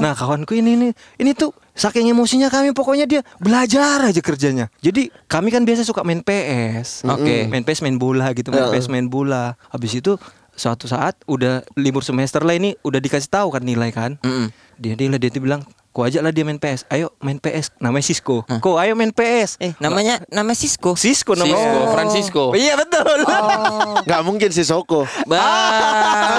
Nah 0.00 0.16
kawanku 0.16 0.56
ini 0.56 0.74
ini 0.74 0.88
ini 1.20 1.30
tuh 1.36 1.52
saking 1.76 2.10
emosinya 2.10 2.48
kami 2.48 2.72
pokoknya 2.72 3.06
dia 3.06 3.20
belajar 3.38 4.08
aja 4.08 4.20
kerjanya. 4.24 4.66
Jadi 4.80 5.12
kami 5.28 5.52
kan 5.52 5.62
biasa 5.62 5.84
suka 5.84 6.02
main 6.02 6.24
PS. 6.24 7.04
Oke. 7.06 7.46
Main 7.46 7.62
PS 7.62 7.84
main 7.84 7.96
bola 8.00 8.32
gitu, 8.32 8.50
main 8.50 8.72
PS 8.72 8.88
main 8.88 9.06
bola. 9.06 9.54
Habis 9.70 10.00
itu 10.00 10.16
suatu 10.56 10.84
saat 10.84 11.16
udah 11.24 11.64
libur 11.78 12.04
semester 12.04 12.44
lah 12.44 12.52
ini 12.52 12.76
udah 12.84 13.00
dikasih 13.00 13.30
tahu 13.32 13.52
kan 13.54 13.62
nilai 13.64 13.92
kan. 13.94 14.20
Mm-mm. 14.20 14.52
Dia 14.80 14.96
dia 14.96 15.08
dia 15.16 15.30
tuh 15.30 15.44
bilang 15.44 15.64
Kau 15.90 16.02
ajak 16.02 16.22
lah 16.22 16.30
dia 16.30 16.42
main 16.42 16.54
PS 16.54 16.86
Ayo 16.86 17.10
main 17.18 17.36
PS 17.36 17.74
Namanya 17.76 18.04
Cisco 18.04 18.46
Kau 18.58 18.78
ayo 18.78 18.94
main 18.94 19.10
PS 19.10 19.58
Eh, 19.58 19.74
namanya 19.76 20.22
nama 20.28 20.54
Cisco. 20.54 20.94
Cisco 20.94 21.34
namanya 21.34 21.58
Cisco, 21.58 21.80
Francisco. 21.90 22.42
Oh, 22.50 22.54
Iya 22.54 22.74
betul 22.74 23.26
Nggak 24.06 24.22
mungkin 24.22 24.48
si 24.48 24.62
Soko. 24.62 25.02
Bah. 25.26 25.40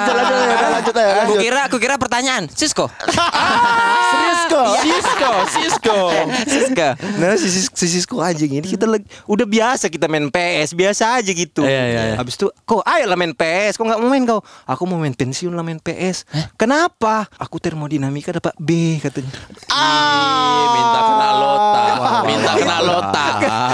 Lanjut 0.01 0.13
lanjut 0.13 0.35
ya, 0.39 0.67
lanjut 0.71 0.95
ya. 0.95 1.07
Aku 1.21 1.33
Lanjut. 1.33 1.41
kira 1.41 1.59
aku 1.65 1.77
kira 1.77 1.95
pertanyaan 1.95 2.43
Cisco. 2.47 2.87
Serius 3.01 4.41
kok? 4.51 4.67
Cisco, 4.79 5.31
Cisco. 5.51 5.97
Cisco. 6.43 6.87
Nah 7.17 7.35
si, 7.35 7.47
si 7.51 7.85
Cisco 7.89 8.15
anjing 8.19 8.51
ini 8.53 8.65
kita 8.65 8.87
lagi 8.87 9.03
udah 9.25 9.45
biasa 9.45 9.87
kita 9.87 10.07
main 10.07 10.27
PS 10.27 10.73
biasa 10.73 11.19
aja 11.19 11.31
gitu. 11.31 11.61
Iya, 11.61 11.83
iya, 11.85 12.01
iya. 12.09 12.15
Habis 12.15 12.35
itu 12.35 12.47
kok 12.63 12.81
ayo 12.83 13.05
lah 13.05 13.17
main 13.17 13.33
PS. 13.33 13.75
Kok 13.75 13.85
nggak 13.85 13.99
mau 13.99 14.09
main 14.09 14.23
kau? 14.23 14.39
Aku 14.65 14.83
mau 14.85 14.97
main 14.97 15.13
pensiun 15.13 15.51
lah 15.51 15.61
main 15.61 15.77
PS. 15.77 16.23
Kenapa? 16.55 17.27
Aku 17.35 17.59
termodinamika 17.59 18.31
dapat 18.31 18.55
B 18.57 18.97
katanya. 18.99 19.31
Ih, 19.71 20.65
minta 20.75 20.99
kena 21.08 21.30
lota. 21.39 21.84
Minta 22.27 22.51
kena 22.60 22.77
lota. 22.84 23.25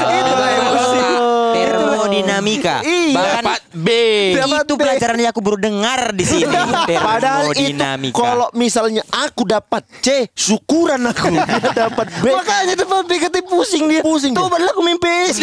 Itulah 0.07 0.49
emosi. 0.53 1.01
Termodinamika. 1.57 2.75
Bahkan 2.85 3.43
B. 3.77 3.89
Dapat 4.33 4.65
itu 4.65 4.75
B. 4.75 4.79
pelajaran 4.81 5.17
yang 5.21 5.29
aku 5.29 5.41
baru 5.45 5.57
dengar 5.61 6.01
di 6.17 6.25
sini. 6.25 6.55
Padahal 7.07 7.53
itu 7.53 7.77
kalau 8.11 8.49
misalnya 8.57 9.05
aku 9.13 9.45
dapat 9.45 9.85
C, 10.01 10.29
syukuran 10.33 11.05
aku. 11.05 11.29
Dia 11.63 11.89
dapat 11.89 12.07
B. 12.21 12.25
Makanya 12.33 12.73
dapat 12.73 13.05
B 13.05 13.11
katanya 13.21 13.45
pusing 13.45 13.85
dia. 13.89 14.01
Pusing. 14.01 14.33
Tuh 14.33 14.49
aku 14.49 14.81
main 14.81 14.97
PS. 14.97 15.35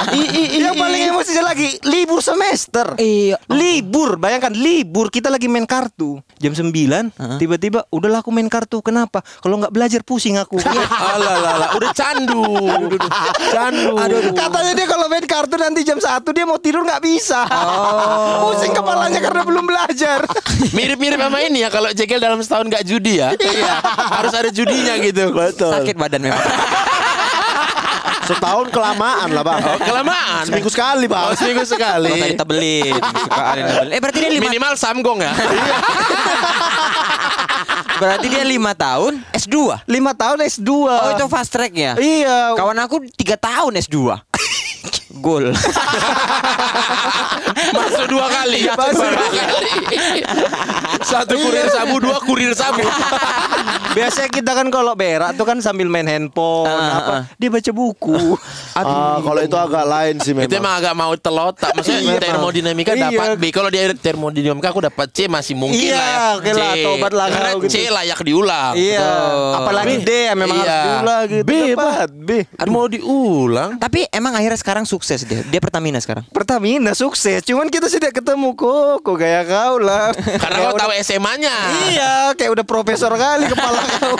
Yang 0.66 0.76
paling 0.76 1.02
emosinya 1.14 1.44
lagi 1.52 1.68
libur 1.86 2.20
semester. 2.20 2.98
Iya. 2.98 3.38
Libur, 3.50 4.18
bayangkan 4.18 4.52
libur 4.52 5.08
kita 5.12 5.30
lagi 5.30 5.46
main 5.46 5.64
kartu 5.68 6.18
jam 6.36 6.52
9 6.52 7.40
tiba-tiba 7.40 7.88
udahlah 7.88 8.20
aku 8.20 8.30
main 8.34 8.48
kartu. 8.50 8.80
Kenapa? 8.84 9.24
Kalau 9.40 9.60
nggak 9.60 9.72
belajar 9.72 10.00
pusing 10.02 10.36
aku. 10.36 10.60
Alah, 10.60 11.34
alah. 11.40 11.68
Udah 11.76 11.90
candu. 11.96 12.44
Candu. 13.52 13.94
Katanya 14.34 14.72
dia 14.76 14.86
kalau 14.88 15.06
main 15.08 15.24
kartu 15.24 15.56
nanti 15.56 15.80
jam 15.86 15.98
1 16.00 16.22
dia 16.36 16.44
mau 16.44 16.58
tidur 16.60 16.84
nggak 16.84 17.02
bisa. 17.02 17.46
Pusing 18.46 18.74
kepalanya 18.74 19.20
karena 19.20 19.42
belum 19.44 19.64
belajar. 19.66 20.20
Mirip-mirip 20.76 21.20
sama 21.20 21.38
ini 21.44 21.64
ya 21.64 21.68
kalau 21.68 21.90
Jekyll 21.92 22.20
dalam 22.20 22.40
setahun 22.40 22.66
gak 22.72 22.84
judi 22.86 23.20
ya. 23.20 23.32
Iya. 23.36 23.74
Harus 24.22 24.32
ada 24.34 24.50
judinya 24.50 24.94
gitu. 25.00 25.32
Betul. 25.32 25.72
Sakit 25.72 25.96
badan 25.96 26.20
memang. 26.26 26.40
Setahun 28.26 28.74
kelamaan 28.74 29.30
lah 29.30 29.46
bang. 29.46 29.62
Oh, 29.62 29.78
kelamaan. 29.78 30.42
Seminggu 30.50 30.66
sekali 30.66 31.06
bang. 31.06 31.30
Oh, 31.30 31.34
seminggu 31.38 31.62
sekali. 31.62 32.10
Kalau 32.10 32.22
tadi 32.26 32.34
tebelin. 32.34 32.94
Eh 33.94 34.00
berarti 34.02 34.18
dia 34.18 34.30
lima 34.34 34.50
Minimal 34.50 34.74
samgong 34.74 35.22
ya. 35.22 35.30
berarti 38.02 38.26
dia 38.26 38.42
lima 38.42 38.74
tahun 38.74 39.22
S2. 39.30 39.78
5 39.86 40.22
tahun 40.22 40.38
S2. 40.42 40.70
Oh 40.90 41.10
itu 41.14 41.24
fast 41.30 41.54
tracknya. 41.54 41.94
Iya. 41.96 42.58
Kawan 42.58 42.82
aku 42.82 43.06
tiga 43.14 43.38
tahun 43.38 43.78
S2. 43.78 44.10
Gol. 45.18 45.50
Masuk 47.68 48.06
dua 48.08 48.26
kali. 48.28 48.60
Masuk 48.68 49.06
dua 49.06 49.28
kali. 49.28 49.70
Satu 51.02 51.34
kurir 51.36 51.66
sabu, 51.68 51.96
dua 51.98 52.18
kurir 52.20 52.52
sabu. 52.52 52.82
Biasanya 53.96 54.28
kita 54.28 54.52
kan 54.52 54.68
kalau 54.68 54.92
berak 54.92 55.32
tuh 55.34 55.48
kan 55.48 55.56
sambil 55.58 55.88
main 55.88 56.04
handphone 56.04 56.68
Ah, 56.68 57.00
apa 57.00 57.12
ah. 57.14 57.22
dia 57.34 57.48
baca 57.48 57.70
buku. 57.70 58.36
Ah, 58.74 59.16
kalau 59.18 59.40
itu 59.40 59.56
agak 59.56 59.84
lain 59.86 60.14
sih 60.20 60.32
Itu 60.32 60.44
memang. 60.44 60.60
emang 60.60 60.74
agak 60.76 60.94
mau 60.94 61.12
telotak. 61.16 61.72
Maksudnya 61.72 62.00
Iya. 62.06 62.20
termodinamika 62.20 62.92
Iya. 62.92 63.08
dapat 63.08 63.28
B. 63.36 63.44
Kalau 63.48 63.72
dia 63.72 63.88
termodinamika 63.90 64.68
aku 64.68 64.84
dapat 64.84 65.08
C 65.10 65.24
masih 65.26 65.56
mungkin 65.56 65.80
Iya, 65.80 65.96
lah 65.96 66.44
ya. 66.44 66.52
lah, 66.52 66.72
C. 66.74 66.84
tobat 66.84 67.12
lah 67.14 67.26
Karena 67.30 67.50
gitu. 67.56 67.72
C 67.72 67.76
layak 67.88 68.20
diulang. 68.20 68.72
Iya, 68.76 69.08
apalagi 69.56 69.96
B. 69.96 70.02
D 70.02 70.10
ya 70.12 70.34
memang 70.34 70.56
harus 70.58 70.68
Iya. 70.68 70.80
diulang 70.84 71.20
gitu. 71.24 71.44
B, 71.46 71.52
Dapat 71.72 72.08
B. 72.12 72.30
Aduh, 72.54 72.70
mau 72.70 72.86
diulang. 72.86 73.70
Tapi 73.76 74.00
emang 74.10 74.32
akhirnya 74.34 74.58
sekarang 74.58 74.84
sukses 74.84 75.05
dia. 75.06 75.46
Dia 75.46 75.60
Pertamina 75.62 76.02
sekarang. 76.02 76.26
Pertamina 76.34 76.90
sukses, 76.98 77.46
cuman 77.46 77.70
kita 77.70 77.86
sudah 77.86 78.10
ketemu 78.10 78.58
kok, 78.58 79.06
kok 79.06 79.16
kayak 79.16 79.46
kau 79.46 79.78
lah. 79.78 80.10
Karena 80.42 80.58
kau 80.66 80.74
tahu 80.74 80.90
SMA-nya. 81.06 81.54
Iya, 81.94 82.14
kayak 82.34 82.50
udah 82.58 82.64
profesor 82.66 83.14
kali 83.14 83.46
kepala 83.46 83.78
kau. 84.02 84.14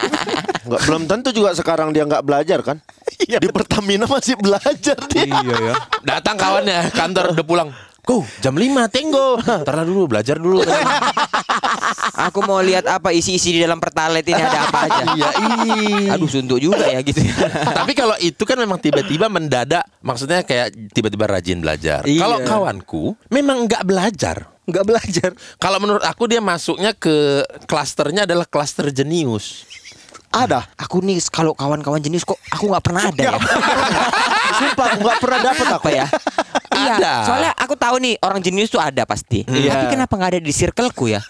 Nggak, 0.71 0.81
belum 0.87 1.03
tentu 1.11 1.29
juga 1.35 1.51
sekarang 1.59 1.91
dia 1.91 2.07
nggak 2.07 2.23
belajar 2.23 2.63
kan? 2.63 2.79
Iya, 3.27 3.43
Di 3.43 3.51
Pertamina 3.51 4.07
masih 4.07 4.39
belajar 4.39 4.95
dia. 5.11 5.27
Iya 5.27 5.57
ya. 5.59 5.75
Datang 6.07 6.39
kawannya 6.39 6.95
kantor 6.95 7.35
udah 7.35 7.47
pulang. 7.47 7.69
Go, 8.07 8.23
jam 8.39 8.55
5 8.55 8.87
tenggo. 8.95 9.43
Ntar 9.43 9.83
dulu 9.83 10.07
belajar 10.07 10.39
dulu. 10.39 10.63
Aku 12.37 12.45
mau 12.45 12.61
lihat 12.61 12.85
apa 12.85 13.17
isi-isi 13.17 13.57
di 13.57 13.65
dalam 13.65 13.81
pertalite 13.81 14.29
ini 14.29 14.45
ada 14.45 14.69
apa 14.69 14.79
aja. 14.85 15.05
Iya. 15.17 16.21
Aduh 16.21 16.29
suntuk 16.29 16.61
juga 16.61 16.85
ya 16.85 17.01
gitu. 17.01 17.25
Tapi 17.81 17.97
kalau 17.97 18.13
itu 18.21 18.45
kan 18.45 18.61
memang 18.61 18.77
tiba-tiba 18.77 19.33
mendadak, 19.33 19.89
maksudnya 20.05 20.45
kayak 20.45 20.93
tiba-tiba 20.93 21.25
rajin 21.25 21.65
belajar. 21.65 22.05
Iya. 22.05 22.21
Kalau 22.21 22.39
kawanku 22.45 23.05
memang 23.33 23.65
nggak 23.65 23.89
belajar. 23.89 24.53
Nggak 24.69 24.85
belajar. 24.85 25.31
Kalau 25.57 25.81
menurut 25.81 26.05
aku 26.05 26.29
dia 26.29 26.45
masuknya 26.45 26.93
ke 26.93 27.41
klasternya 27.65 28.29
adalah 28.29 28.45
klaster 28.45 28.93
jenius. 28.93 29.65
Ada. 30.29 30.69
Aku 30.77 31.01
nih 31.01 31.17
kalau 31.33 31.57
kawan-kawan 31.57 32.05
jenis 32.05 32.21
kok 32.29 32.37
aku 32.53 32.69
nggak 32.69 32.85
pernah 32.85 33.03
ada 33.09 33.23
ya. 33.33 33.41
Sumpah 34.61 34.85
aku 34.93 34.99
nggak 35.01 35.21
pernah 35.25 35.39
dapat 35.41 35.67
aku 35.73 35.77
Apa 35.81 35.89
ya? 35.89 36.07
Iya, 36.77 36.95
Ada. 36.95 37.13
soalnya 37.25 37.53
aku 37.53 37.75
tahu 37.75 37.97
nih 37.99 38.15
orang 38.19 38.39
jenius 38.39 38.69
tuh 38.69 38.79
ada 38.79 39.03
pasti. 39.03 39.43
Iya. 39.43 39.73
Tapi 39.73 39.85
kenapa 39.91 40.13
nggak 40.13 40.31
ada 40.31 40.41
di 40.41 40.53
circleku 40.53 41.09
ya? 41.09 41.21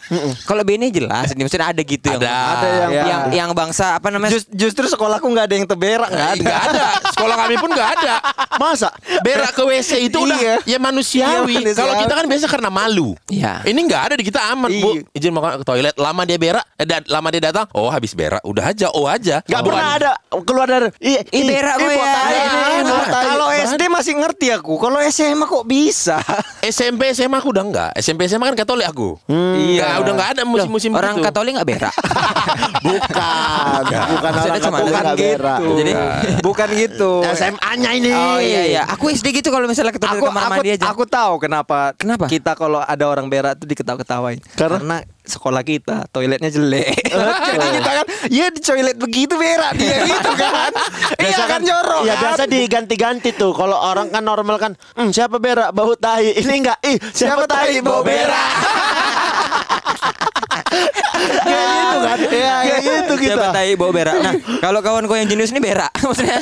Kalau 0.42 0.62
Bene 0.62 0.88
jelas, 0.88 1.30
nih 1.30 1.42
maksudnya 1.42 1.70
ada 1.70 1.80
gitu 1.80 2.06
yang 2.08 2.18
Ada. 2.18 2.30
Ada 2.32 2.66
yang 2.66 2.90
Ya. 2.90 3.02
yang 3.06 3.22
yang 3.32 3.50
bangsa 3.52 3.94
apa 3.94 4.08
namanya? 4.08 4.32
Jus- 4.32 4.48
justru 4.48 4.86
sekolahku 4.86 5.24
nggak 5.24 5.46
ada 5.46 5.54
yang 5.54 5.64
teberak, 5.64 6.08
nggak 6.08 6.30
ada. 6.32 6.42
Nggak 6.42 6.60
ada. 6.68 6.84
Sekolah 7.12 7.34
kami 7.38 7.54
pun 7.56 7.70
nggak 7.70 7.90
ada. 7.94 8.14
Masa? 8.56 8.88
Berak 9.20 9.52
ke 9.52 9.62
WC 9.62 9.90
itu 10.02 10.18
udah 10.18 10.36
Iya. 10.36 10.56
ya 10.66 10.78
manusiawi. 10.78 11.32
Iya, 11.54 11.60
manusiawi. 11.62 11.76
Kalau 11.76 11.94
kita 11.96 12.14
kan 12.14 12.26
biasa 12.26 12.46
karena 12.46 12.68
malu. 12.68 13.14
Iya. 13.28 13.62
Ini 13.62 13.78
nggak 13.78 14.02
ada 14.02 14.14
di 14.16 14.24
kita 14.24 14.40
aman, 14.48 14.70
Bu. 14.72 14.90
Iya. 14.96 15.02
Izin 15.14 15.30
mau 15.30 15.42
ke 15.42 15.62
toilet, 15.62 15.94
lama 15.96 16.22
dia 16.22 16.36
berak, 16.36 16.64
eh, 16.74 16.84
da- 16.84 17.06
lama 17.06 17.28
dia 17.28 17.42
datang, 17.44 17.66
oh 17.72 17.88
habis 17.88 18.12
berak, 18.12 18.42
udah 18.42 18.64
aja, 18.66 18.86
oh 18.90 19.06
aja. 19.06 19.40
Nggak 19.42 19.60
Bukan- 19.60 19.70
pernah 19.72 19.88
ada 19.92 20.10
keluar 20.42 20.66
dari. 20.66 20.88
Ih, 20.98 21.22
Ih, 21.30 21.44
berak 21.46 21.76
gue 21.76 21.92
ya. 21.92 21.96
Iya, 21.96 22.42
ini, 22.42 22.58
iya, 22.58 22.78
iya. 22.82 23.04
Kalau 23.06 23.48
SD 23.48 23.82
masih 23.86 24.14
ngerti 24.16 24.46
aku, 24.50 24.74
kalau 24.76 24.98
SMA 25.00 25.45
kok 25.46 25.64
bisa? 25.64 26.18
SMP 26.66 27.10
SMA 27.10 27.36
aku 27.36 27.50
udah 27.50 27.64
enggak. 27.64 27.90
SMP 27.96 28.26
SMA 28.26 28.46
kan 28.46 28.56
Katolik 28.58 28.84
aku. 28.84 29.16
Iya. 29.26 29.86
Nggak, 29.86 29.96
udah 30.02 30.12
enggak 30.12 30.30
ada 30.34 30.42
musim-musim 30.42 30.90
orang 30.92 31.14
gitu. 31.14 31.24
Katolik 31.24 31.52
nggak 31.54 31.68
berak. 31.68 31.94
Bukan, 32.86 33.82
bukan 33.82 34.30
Maksudnya 34.30 34.52
orang 34.52 34.62
Katolik 34.62 34.84
bukan 34.86 35.02
nggak 35.02 35.16
berak. 35.18 35.58
gitu. 35.58 35.70
Jadi 35.76 35.92
bukan 36.40 36.68
gitu. 36.72 37.10
SMA-nya 37.32 37.90
ini. 37.92 38.10
Oh 38.10 38.38
iya 38.38 38.62
iya. 38.66 38.82
Aku 38.88 39.08
SD 39.08 39.32
gitu 39.34 39.48
kalau 39.48 39.66
misalnya 39.66 39.90
ketemu 39.90 40.16
Aku 40.16 40.24
kamar 40.26 40.42
aku, 40.42 40.50
mandi 40.54 40.68
aja. 40.72 40.84
aku 40.86 41.02
tahu 41.04 41.34
kenapa. 41.38 41.92
Kenapa? 41.96 42.24
Kita 42.26 42.52
kalau 42.54 42.80
ada 42.80 43.04
orang 43.04 43.26
berak 43.26 43.58
tuh 43.58 43.66
diketawa-ketawain. 43.66 44.38
Karena? 44.54 45.02
Sekolah 45.26 45.62
kita 45.66 46.06
toiletnya 46.14 46.48
jelek. 46.48 46.94
Jadi 47.10 47.68
kita 47.82 47.90
kan, 48.02 48.06
ya 48.30 48.46
di 48.50 48.60
toilet 48.62 48.96
begitu 48.96 49.34
berak 49.34 49.74
dia 49.76 49.98
gitu 50.10 50.30
kan. 50.38 50.72
Iya 51.18 51.42
kan 51.46 51.60
jorok 51.62 52.02
Iya 52.06 52.14
kan? 52.14 52.22
biasa 52.22 52.42
diganti-ganti 52.46 53.30
tuh. 53.34 53.52
Kalau 53.52 53.76
orang 53.76 54.08
kan 54.14 54.22
normal 54.22 54.56
kan, 54.56 54.72
hmm, 54.96 55.10
siapa 55.10 55.42
berak 55.42 55.74
bau 55.74 55.92
tai. 55.98 56.38
Ini 56.38 56.54
enggak, 56.62 56.78
ih 56.86 56.96
siapa, 57.12 57.42
Siapa 57.42 57.44
tai 57.50 57.76
tai 57.76 57.82
bau 57.82 58.00
bau 58.00 58.02
berak. 58.06 58.50
Kayak 61.16 61.66
gitu 61.66 61.98
kan? 61.98 62.18
Iya, 62.26 62.54
Kayak 62.58 62.80
gitu 62.82 63.14
kita. 63.16 63.34
Siapa 63.34 63.46
tai 63.50 63.72
bau 63.74 63.90
berak. 63.90 64.16
Nah, 64.16 64.32
kalau 64.58 64.80
kawan 64.80 65.04
kau 65.04 65.14
yang 65.14 65.26
jenius 65.26 65.50
ini 65.50 65.60
berak 65.60 65.92
maksudnya. 66.02 66.40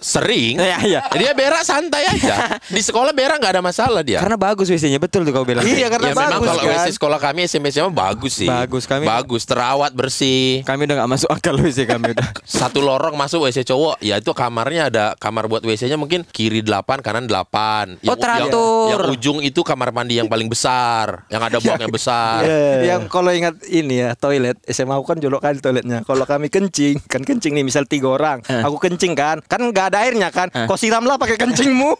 Sering. 0.00 0.56
Iya, 0.56 0.78
iya. 0.82 1.00
Dia 1.10 1.32
berak 1.32 1.62
santai 1.62 2.04
aja. 2.06 2.58
Di 2.62 2.80
sekolah 2.80 3.12
berak 3.12 3.38
nggak 3.38 3.52
ada 3.54 3.62
masalah 3.62 4.02
dia. 4.02 4.20
Karena 4.20 4.36
bagus 4.36 4.66
WC-nya 4.66 4.98
betul 4.98 5.22
tuh 5.22 5.32
kau 5.32 5.44
bilang. 5.44 5.62
Iya, 5.62 5.88
karena 5.88 6.08
ya 6.08 6.14
memang 6.14 6.30
bagus 6.34 6.48
kalau 6.48 6.62
kan. 6.62 6.74
WC 6.76 6.88
sekolah 6.92 7.18
kami 7.18 7.40
SMP 7.46 7.66
SMA 7.70 7.90
bagus 7.90 8.32
sih. 8.36 8.48
Bagus, 8.48 8.84
kami- 8.84 9.06
Bagus, 9.06 9.42
terawat 9.44 9.92
bersih. 9.92 10.62
Kami 10.62 10.84
udah 10.84 10.96
nggak 10.96 11.10
masuk 11.10 11.28
akal 11.28 11.54
WC 11.62 11.86
kami 11.86 12.12
udah. 12.12 12.28
Satu 12.42 12.80
lorong 12.80 13.14
masuk 13.14 13.44
WC 13.44 13.62
cowok, 13.64 14.00
ya 14.00 14.16
itu 14.16 14.30
kamarnya 14.30 14.88
ada 14.88 15.04
kamar 15.16 15.46
buat 15.46 15.62
WC-nya 15.62 15.94
mungkin 15.94 16.24
kiri 16.24 16.60
8, 16.60 17.00
kanan 17.00 17.24
8. 17.26 18.02
Oh, 18.02 18.16
teratur. 18.16 18.88
Yang, 18.88 18.98
yang 18.98 19.02
ujung 19.10 19.38
itu 19.40 19.60
kamar 19.62 19.90
mandi 19.90 20.16
yang 20.16 20.26
paling 20.26 20.46
besar, 20.46 21.24
yang 21.28 21.40
ada 21.40 21.58
buangnya 21.58 21.88
besar. 21.88 22.40
Iya. 22.50 22.96
Yang 22.96 23.02
kalau 23.08 23.30
ingat 23.30 23.54
ini 23.70 24.02
ya 24.02 24.18
toilet 24.18 24.58
SMA 24.66 24.98
aku 24.98 25.06
kan 25.14 25.18
jolok 25.22 25.40
kali 25.40 25.62
toiletnya. 25.62 26.02
Kalau 26.02 26.26
kami 26.26 26.50
kencing 26.50 26.98
kan 27.06 27.22
kencing 27.22 27.54
nih 27.54 27.62
misal 27.62 27.86
tiga 27.86 28.10
orang, 28.10 28.42
aku 28.42 28.76
kencing 28.82 29.14
kan, 29.14 29.38
kan 29.46 29.60
nggak 29.62 29.94
ada 29.94 29.98
airnya 30.02 30.28
kan, 30.34 30.50
kau 30.66 30.74
siramlah 30.74 31.16
pakai 31.16 31.38
kencingmu. 31.38 31.96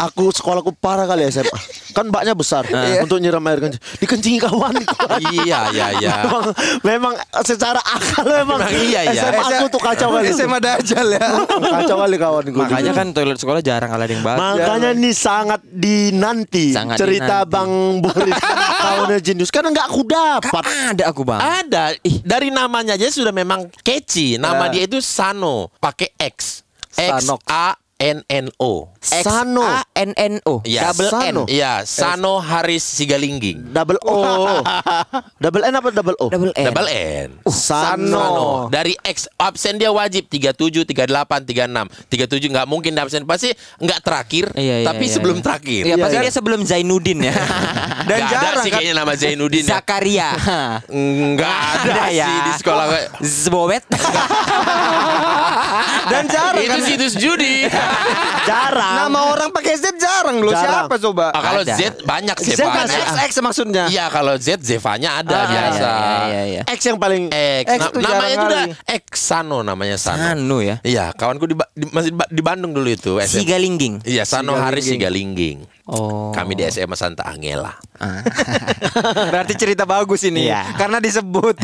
Aku 0.00 0.32
sekolahku 0.32 0.72
parah 0.80 1.04
kali 1.04 1.28
SMA. 1.28 1.58
Kan 1.92 2.08
baknya 2.08 2.32
besar 2.32 2.64
untuk 3.04 3.20
nyiram 3.20 3.44
air 3.44 3.60
kencing. 3.60 3.82
Dikencingi 4.00 4.38
kawan. 4.40 4.72
Iya, 5.20 5.74
iya, 5.76 5.86
iya. 6.00 6.14
memang, 6.24 6.44
memang 6.80 7.14
secara 7.44 7.76
akal 7.84 8.24
memang, 8.24 8.64
Memang 8.64 8.72
iya, 8.80 9.12
iya. 9.12 9.28
SMA 9.28 9.44
aku 9.60 9.64
tuh 9.68 9.80
kacau 9.82 10.08
kali. 10.16 10.32
SMA 10.32 10.58
dajal 10.62 11.06
ya. 11.12 11.28
kacau 11.44 11.96
kali 12.00 12.16
kawan 12.16 12.44
gue. 12.48 12.60
Makanya 12.64 12.92
kan 12.96 13.06
toilet 13.12 13.36
sekolah 13.36 13.60
jarang 13.60 13.92
ada 13.92 14.08
yang 14.08 14.24
bagus. 14.24 14.40
Makanya 14.40 14.90
nih 14.96 15.14
sangat 15.14 15.60
dinanti 15.68 16.72
Sangat 16.72 16.96
cerita 16.96 17.44
dinanti. 17.44 17.52
Bang 17.52 17.72
Boris 18.00 18.40
kawannya 18.84 19.18
Jenius 19.20 19.50
karena 19.52 19.68
nggak 19.74 19.86
aku 19.90 20.02
dapat. 20.08 20.64
Ada 20.96 21.04
aku 21.12 21.22
bang. 21.28 21.40
Ada. 21.40 21.84
Ih, 22.00 22.24
dari 22.24 22.48
namanya 22.48 22.96
aja 22.96 23.12
sudah 23.12 23.34
memang 23.34 23.68
catchy. 23.84 24.40
Nama 24.40 24.72
dia 24.72 24.88
itu 24.88 24.98
Sano, 25.04 25.68
pakai 25.76 26.16
X. 26.16 26.64
X. 26.96 27.28
A 27.48 27.76
N 28.00 28.24
N 28.24 28.48
O. 28.56 28.88
X 29.00 29.24
Sano. 29.24 29.64
A 29.64 29.80
N 29.94 30.12
N 30.12 30.44
O. 30.44 30.60
Iya, 30.60 30.92
Double 30.92 31.08
N. 31.08 31.10
Sano. 31.10 31.42
Iya, 31.48 31.72
Sano 31.82 32.36
Haris 32.36 32.84
Sigalingging. 32.84 33.72
Double 33.72 33.96
O. 34.02 34.60
double 35.42 35.64
N 35.64 35.72
apa 35.72 35.88
double 35.88 36.16
O? 36.16 36.28
Double 36.28 36.52
N. 36.52 36.66
Double 36.68 36.84
N. 36.86 37.28
Sano. 37.44 38.12
Sano. 38.12 38.48
Dari 38.68 38.92
X 39.00 39.24
absen 39.34 39.74
dia 39.74 39.88
wajib 39.88 40.28
37, 40.28 40.84
38, 40.84 41.00
36. 41.42 42.12
37 42.12 42.52
nggak 42.52 42.66
mungkin 42.66 42.92
absen 42.94 43.24
pasti 43.24 43.48
nggak 43.78 44.00
terakhir, 44.00 44.52
Iya, 44.52 44.84
iya, 44.84 44.86
tapi 44.86 45.04
iya, 45.04 45.14
sebelum 45.16 45.36
iya. 45.36 45.44
terakhir. 45.44 45.82
Iya, 45.82 45.94
pasti 45.96 46.12
Iya. 46.12 46.22
dia 46.22 46.32
sebelum 46.32 46.60
Zainuddin 46.62 47.18
ya. 47.22 47.34
Dan 48.10 48.16
Nggak 48.18 48.28
ada 48.28 48.36
jarang 48.36 48.60
sih 48.60 48.70
kan. 48.70 48.78
kayaknya 48.78 48.94
nama 48.94 49.12
Zainuddin 49.14 49.64
ya. 49.64 49.70
Zakaria. 49.72 50.28
Enggak 50.92 51.56
ada, 51.56 51.92
Ada 51.96 52.04
ya. 52.12 52.26
sih 52.26 52.36
di 52.38 52.52
sekolah. 52.58 52.84
Zbobet. 53.18 53.84
Dan 56.06 56.24
jarang 56.26 56.60
Itu 56.60 56.70
kan. 56.70 56.84
situs 56.84 57.14
judi. 57.16 57.64
Jarang. 58.44 58.88
Nama 58.92 59.18
orang 59.28 59.48
pakai 59.50 59.74
Z 59.74 59.94
jarang 59.94 60.38
loh. 60.38 60.50
Jarang. 60.50 60.86
Siapa 60.86 60.96
coba? 60.98 61.26
Ah, 61.30 61.40
kalau 61.40 61.62
Ada. 61.62 61.74
Z 61.74 61.80
banyak 62.02 62.36
Z 62.36 62.48
Zevanya. 62.54 62.84
kan 62.84 62.86
XX 63.20 63.34
maksudnya. 63.40 63.84
Iya 63.86 64.04
kalau 64.08 64.34
Z 64.34 64.48
Zevanya 64.60 65.10
ada 65.16 65.34
Ah, 65.34 65.46
biasa. 65.46 65.88
iya, 65.90 66.18
iya, 66.26 66.42
iya. 66.46 66.62
X 66.66 66.80
yang 66.84 66.98
paling 66.98 67.30
X, 67.30 67.66
X 67.66 67.78
Na- 67.78 67.88
tuh 67.88 68.00
namanya 68.00 68.28
jarang 68.30 68.46
udah 68.46 68.62
kali. 68.66 68.96
X 68.98 69.06
Sano 69.20 69.58
namanya 69.60 69.96
Sano. 69.96 70.20
Sano 70.20 70.58
ya. 70.60 70.76
Iya, 70.82 71.04
kawanku 71.12 71.44
di, 71.44 71.54
Ba- 71.54 71.70
di 71.70 71.84
masih 71.86 72.10
di 72.10 72.16
Ba- 72.16 72.30
di 72.30 72.42
Bandung 72.42 72.72
dulu 72.72 72.88
itu. 72.88 73.16
SM. 73.16 73.42
Sigalingging. 73.42 73.94
Iya, 74.02 74.22
Sano 74.22 74.54
Haris 74.54 74.86
Sigalingging. 74.86 75.64
Oh. 75.90 76.30
Kami 76.30 76.54
di 76.54 76.62
SMA 76.64 76.94
Santa 76.94 77.26
Angela. 77.26 77.74
Berarti 79.30 79.54
cerita 79.54 79.82
bagus 79.82 80.22
ini 80.22 80.46
Iya. 80.46 80.72
Karena 80.72 80.96
disebut 80.98 81.58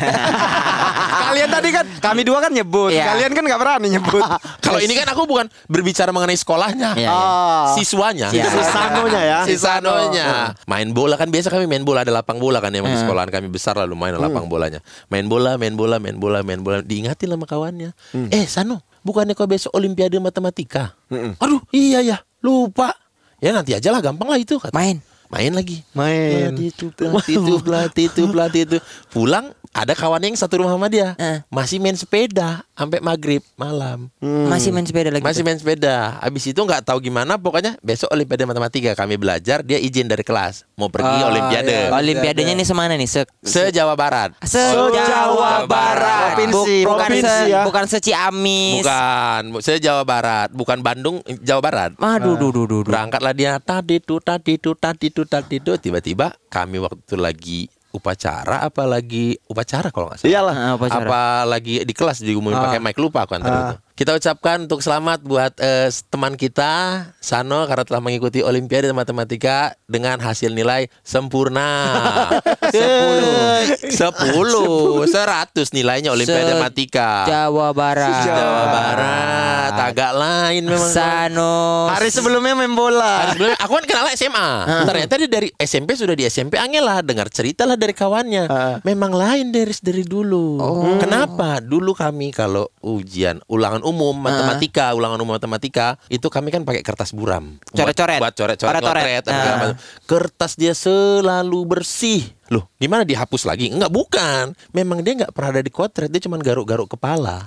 Kalian 1.27 1.49
tadi 1.49 1.69
kan 1.71 1.87
Kami 2.03 2.23
dua 2.23 2.43
kan 2.43 2.51
nyebut 2.51 2.91
Iya. 2.91 3.15
Kalian 3.15 3.33
kan 3.33 3.43
gak 3.47 3.61
berani 3.63 3.87
nyebut 3.89 4.21
Kalau 4.67 4.83
ini 4.83 4.93
kan 4.93 5.07
aku 5.09 5.25
bukan 5.25 5.47
berbicara 5.71 6.11
mengenai 6.11 6.35
sekolahnya, 6.35 6.99
Iya, 6.99 7.07
iya. 7.07 7.09
Ah. 7.09 7.65
siswanya. 7.79 8.29
Iya. 8.35 8.51
si 8.51 8.61
Sanonya 8.67 9.23
ya. 9.23 9.39
Si 9.47 9.55
Sanonya. 9.57 10.27
Main 10.67 10.91
bola 10.91 11.15
kan 11.15 11.31
biasa 11.31 11.47
kami 11.49 11.71
main 11.71 11.87
bola 11.87 12.03
ada 12.03 12.11
lapang 12.11 12.37
bola 12.37 12.59
kan 12.59 12.75
emang 12.75 12.91
di 12.91 12.99
Hmm. 12.99 13.07
sekolahan 13.07 13.31
kami 13.31 13.47
besar 13.47 13.79
lah 13.79 13.87
lumayan 13.87 14.19
lapang 14.19 14.51
bolanya. 14.51 14.83
Main 15.07 15.31
bola, 15.31 15.55
main 15.55 15.79
bola, 15.79 16.03
main 16.03 16.19
bola, 16.19 16.43
main 16.43 16.59
bola. 16.59 16.83
Diingatin 16.83 17.31
sama 17.31 17.47
kawannya. 17.47 17.95
Eh 18.35 18.45
Sano, 18.45 18.83
bukannya 19.01 19.39
kau 19.39 19.47
besok 19.47 19.71
Olimpiade 19.73 20.19
Matematika? 20.19 20.99
Aduh, 21.39 21.63
iya 21.71 22.03
ya, 22.03 22.19
lupa. 22.43 22.91
Ya 23.41 23.53
nanti 23.53 23.77
aja 23.77 23.93
lah, 23.93 24.01
gampang 24.01 24.29
lah 24.33 24.41
itu. 24.41 24.57
kata. 24.57 24.73
Main. 24.73 25.01
Main 25.27 25.53
lagi. 25.53 25.83
Main. 25.93 26.53
Pelatih 26.53 26.69
itu, 26.69 26.87
pelatih 26.91 27.35
itu, 27.37 27.55
pelatih 27.61 28.05
itu, 28.07 28.23
pelatih 28.27 28.63
itu. 28.65 28.77
Pulang 29.09 29.51
ada 29.71 29.93
kawan 29.93 30.23
yang 30.23 30.33
satu 30.33 30.59
rumah 30.59 30.73
sama 30.73 30.87
dia. 30.87 31.13
Eh. 31.17 31.45
Masih 31.49 31.77
main 31.77 31.93
sepeda 31.93 32.65
sampai 32.73 32.97
maghrib 32.99 33.45
malam. 33.55 34.09
Masih 34.23 34.71
main 34.71 34.83
sepeda 34.83 35.11
lagi. 35.11 35.21
Masih 35.21 35.41
tuh? 35.41 35.47
main 35.47 35.59
sepeda. 35.59 36.17
Habis 36.19 36.45
itu 36.47 36.57
nggak 36.57 36.81
tahu 36.83 37.03
gimana 37.03 37.37
pokoknya 37.37 37.77
besok 37.81 38.09
Olimpiade 38.09 38.45
Matematika 38.45 38.95
kami 38.95 39.17
belajar, 39.17 39.61
dia 39.61 39.77
izin 39.77 40.07
dari 40.07 40.23
kelas 40.23 40.65
mau 40.75 40.89
pergi 40.89 41.09
Ah, 41.19 41.29
Olimpiade. 41.29 41.77
iya. 41.83 41.93
Olimpiadenya 41.93 42.53
ini 42.53 42.65
semana 42.65 42.95
nih? 42.95 43.05
Se 43.05 43.29
Se 43.43 43.69
Jawa 43.69 43.93
Barat. 43.95 44.33
Se 44.41 44.61
Jawa 44.73 45.67
Barat. 45.67 46.37
Provinsi, 46.37 46.77
Bu- 46.79 46.91
bukan 46.91 47.07
provinsi 47.07 47.29
se 47.29 47.45
ya. 47.47 47.61
bukan 47.63 47.85
se 47.85 47.99
Ciamis. 48.01 48.81
Bukan, 48.81 49.43
se 49.61 49.73
Jawa 49.77 50.03
Barat, 50.03 50.49
bukan 50.53 50.79
Bandung, 50.81 51.21
Jawa 51.41 51.61
Barat. 51.61 51.91
Aduh, 51.97 52.37
duh, 52.37 52.49
duh, 52.49 52.65
duh, 52.65 52.81
duh. 52.81 52.89
Berangkatlah 52.89 53.33
dia 53.33 53.57
tadi 53.59 53.99
tuh 53.99 54.21
tadi 54.21 54.57
tuh 54.57 54.73
tadi 54.73 55.13
tuh 55.17 55.25
tadi 55.25 55.65
tuh 55.65 55.81
tiba-tiba 55.81 56.37
kami 56.53 56.77
waktu 56.77 57.17
lagi 57.17 57.65
upacara 57.97 58.61
apa 58.61 58.85
lagi 58.85 59.41
upacara 59.49 59.89
kalau 59.89 60.13
nggak 60.13 60.21
salah. 60.21 60.29
Iyalah. 60.29 60.55
Ah, 60.61 60.73
upacara. 60.77 61.09
apa 61.09 61.21
lagi 61.49 61.81
di 61.81 61.95
kelas 61.97 62.21
diumumin 62.21 62.61
pakai 62.61 62.81
mic 62.85 63.01
lupa 63.01 63.25
aku 63.25 63.33
antara 63.41 63.73
itu. 63.73 63.77
Kita 63.97 64.13
ucapkan 64.13 64.69
untuk 64.69 64.85
selamat 64.85 65.25
buat 65.25 65.57
eh, 65.57 65.89
teman 66.13 66.37
kita 66.37 67.01
Sano 67.17 67.65
karena 67.65 67.81
telah 67.81 68.05
mengikuti 68.05 68.45
Olimpiade 68.45 68.93
Matematika 68.93 69.73
dengan 69.89 70.21
hasil 70.21 70.53
nilai 70.53 70.93
sempurna. 71.01 71.89
Sepuluh, 72.77 73.65
sepuluh, 73.89 75.09
seratus 75.09 75.73
nilainya 75.73 76.13
Olimpiade 76.13 76.45
Se- 76.45 76.49
Matematika. 76.53 77.25
Jawa 77.25 77.73
Barat. 77.73 78.21
Jawa 78.29 78.63
Barat, 78.69 79.73
agak 79.81 80.13
lain 80.13 80.63
memang. 80.69 80.93
Sano. 80.93 81.89
Hari 81.89 82.13
sebelumnya 82.13 82.53
main 82.53 82.77
bola 82.77 83.33
Hari 83.33 83.41
sebelumnya 83.41 83.59
aku 83.65 83.73
kan 83.81 83.85
kenal 83.89 84.07
SMA. 84.13 84.49
Ternyata 84.85 85.13
dia 85.17 85.31
dari 85.31 85.49
SMP 85.57 85.97
sudah 85.97 86.13
di 86.13 86.29
SMP 86.29 86.61
Angela 86.61 87.01
dengar 87.01 87.33
cerita 87.33 87.65
lah 87.65 87.81
dari 87.81 87.97
kawannya. 87.97 88.45
Memang 88.85 89.17
lain 89.17 89.57
dari 89.57 89.73
dari 89.81 90.05
dulu. 90.05 90.61
Kenapa? 91.01 91.65
Dulu 91.65 91.97
kami 91.97 92.29
kalau 92.37 92.69
ujian 92.85 93.41
ulangan 93.49 93.86
umum 93.87 94.13
matematika, 94.13 94.91
ulangan 94.93 95.17
umum 95.17 95.39
matematika 95.39 95.95
itu 96.11 96.27
kami 96.27 96.51
kan 96.51 96.67
pakai 96.67 96.83
kertas 96.83 97.15
buram. 97.15 97.55
Buat- 97.71 97.95
Coret-coret. 97.95 98.19
Buat 98.19 98.35
coret-coret, 98.35 99.23
Ah. 99.23 99.23
segala 99.23 99.57
macam. 99.57 99.77
Kertas 100.05 100.53
dia 100.55 100.75
selalu 100.75 101.61
bersih. 101.65 102.27
Loh, 102.47 102.71
gimana 102.79 103.03
dihapus 103.03 103.43
lagi? 103.43 103.71
Enggak, 103.71 103.91
bukan. 103.91 104.55
Memang 104.71 105.03
dia 105.03 105.19
nggak 105.19 105.35
pernah 105.35 105.51
ada 105.51 105.63
di 105.63 105.71
kotret, 105.71 106.07
dia 106.07 106.23
cuma 106.23 106.39
garuk-garuk 106.39 106.87
kepala. 106.89 107.43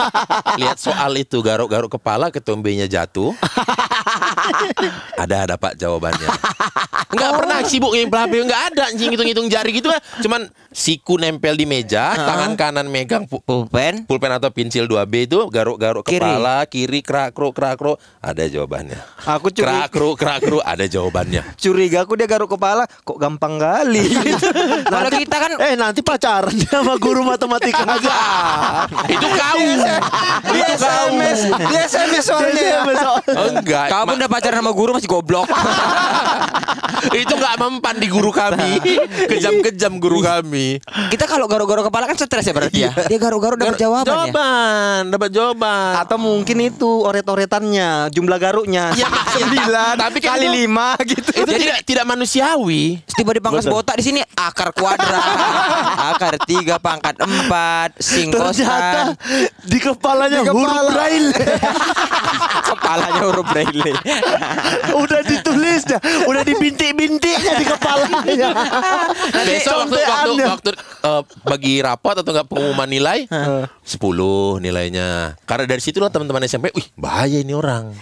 Lihat 0.60 0.76
soal 0.76 1.12
itu 1.16 1.40
garuk-garuk 1.40 1.88
kepala, 1.90 2.28
ketombenya 2.28 2.84
jatuh. 2.84 3.32
ada 5.16 5.48
ada 5.48 5.54
Pak 5.56 5.76
jawabannya. 5.76 6.28
Enggak 7.12 7.32
pernah 7.36 7.58
sibuk 7.64 7.92
yang 7.92 8.08
pelapis, 8.08 8.40
enggak 8.42 8.62
ada 8.72 8.84
hitung-hitung 8.92 9.48
jari 9.48 9.70
gitu 9.72 9.88
kan. 9.88 10.00
Cuman 10.20 10.40
siku 10.72 11.14
nempel 11.14 11.54
di 11.54 11.62
meja, 11.62 12.12
tangan 12.12 12.52
kanan 12.54 12.88
megang 12.88 13.24
pu- 13.24 13.40
Pulpen. 13.40 14.04
pulpen 14.04 14.32
atau 14.32 14.48
pensil 14.48 14.84
2B 14.84 15.26
itu 15.26 15.38
garuk-garuk 15.46 16.02
Kiri. 16.02 16.18
kepala, 16.18 16.64
kiri 16.64 17.00
krak-kruk 17.00 17.52
krak-kruk, 17.52 17.96
ada 18.18 18.42
jawabannya. 18.42 18.96
Aku 19.22 19.48
curi- 19.48 19.68
krak-kruk 19.68 20.14
krak-kruk 20.14 20.62
ada 20.62 20.84
jawabannya. 20.84 21.44
Curiga 21.62 22.02
aku 22.02 22.14
dia 22.14 22.26
garuk 22.26 22.50
kepala 22.50 22.72
Kok 23.02 23.16
gampang 23.16 23.54
kali 23.54 24.08
Kalau 24.88 25.10
kita 25.10 25.36
kan 25.36 25.50
Eh 25.60 25.74
nanti 25.74 26.00
pacaran 26.00 26.50
dia 26.50 26.72
sama 26.72 26.96
guru 26.96 27.22
matematika 27.22 27.84
aja. 27.84 28.12
itu 29.14 29.26
kau. 29.28 29.60
Di 30.48 30.60
SMS 30.72 31.38
Di 31.52 31.74
SMS 31.78 32.24
soalnya 32.24 32.62
ya. 32.62 32.80
Enggak. 33.48 33.86
ma- 34.02 34.14
udah 34.14 34.26
pacaran 34.26 34.58
sama 34.58 34.72
guru 34.72 34.90
masih 34.92 35.06
goblok. 35.06 35.46
itu 37.12 37.32
enggak 37.32 37.56
mempan 37.58 37.96
di 37.96 38.06
guru 38.06 38.30
kami. 38.30 38.78
Kejam-kejam 39.26 39.98
guru 39.98 40.18
kami. 40.18 40.61
Kita 41.08 41.24
kalau 41.24 41.46
garuk-garuk 41.46 41.86
kepala 41.86 42.04
kan 42.04 42.14
stres 42.14 42.42
ya 42.42 42.52
berarti 42.52 42.78
ya. 42.80 42.90
Dia 43.06 43.18
garuk-garuk 43.18 43.56
dapat 43.56 43.76
jawaban 43.76 44.04
ya. 44.04 44.10
Jawaban, 44.28 45.00
dapat 45.08 45.30
jawaban. 45.30 45.92
Atau 45.98 46.16
mungkin 46.16 46.56
itu 46.62 46.90
oret-oretannya 47.02 47.90
Jumlah 48.08 48.38
garuknya 48.38 48.92
Ya, 48.92 49.08
Sembilan 49.34 49.94
tapi 49.96 50.18
Kali 50.18 50.44
itu- 50.44 50.54
lima 50.58 50.94
gitu 51.02 51.30
itu 51.32 51.50
tidak 51.52 51.78
tidak 51.82 52.04
manusiawi. 52.04 53.00
Tiba 53.08 53.30
di 53.30 53.40
pangkas 53.40 53.64
botak 53.64 53.96
di 53.96 54.04
sini 54.04 54.20
akar 54.32 54.70
kuadrat, 54.70 55.22
akar 56.12 56.34
tiga 56.42 56.76
pangkat 56.76 57.16
empat, 57.16 57.96
sing 57.96 58.28
Ternyata 58.28 58.50
kosan, 58.50 59.06
di 59.62 59.78
kepalanya 59.78 60.40
Di 60.40 60.48
huruf 60.48 60.70
kepala. 60.72 60.90
braille. 60.90 61.32
kepalanya 62.68 63.22
huruf 63.22 63.46
braille. 63.46 63.92
udah 64.94 65.20
ditulisnya, 65.82 65.98
udah 66.30 66.42
dibintik-bintiknya 66.46 67.52
di 67.58 67.66
kepalanya. 67.66 68.50
Besok 69.48 69.74
waktu 69.86 69.98
waktu 69.98 70.30
waktu 70.46 70.70
eh, 70.78 71.22
bagi 71.42 71.74
rapot 71.82 72.16
atau 72.22 72.30
enggak 72.30 72.48
pengumuman 72.48 72.88
nilai 72.88 73.26
10 73.26 73.68
nilainya. 74.62 75.36
Karena 75.44 75.64
dari 75.66 75.82
situlah 75.82 76.08
teman-teman 76.08 76.46
SMP, 76.46 76.70
wih 76.72 76.86
bahaya 76.94 77.42
ini 77.42 77.52
orang. 77.52 77.92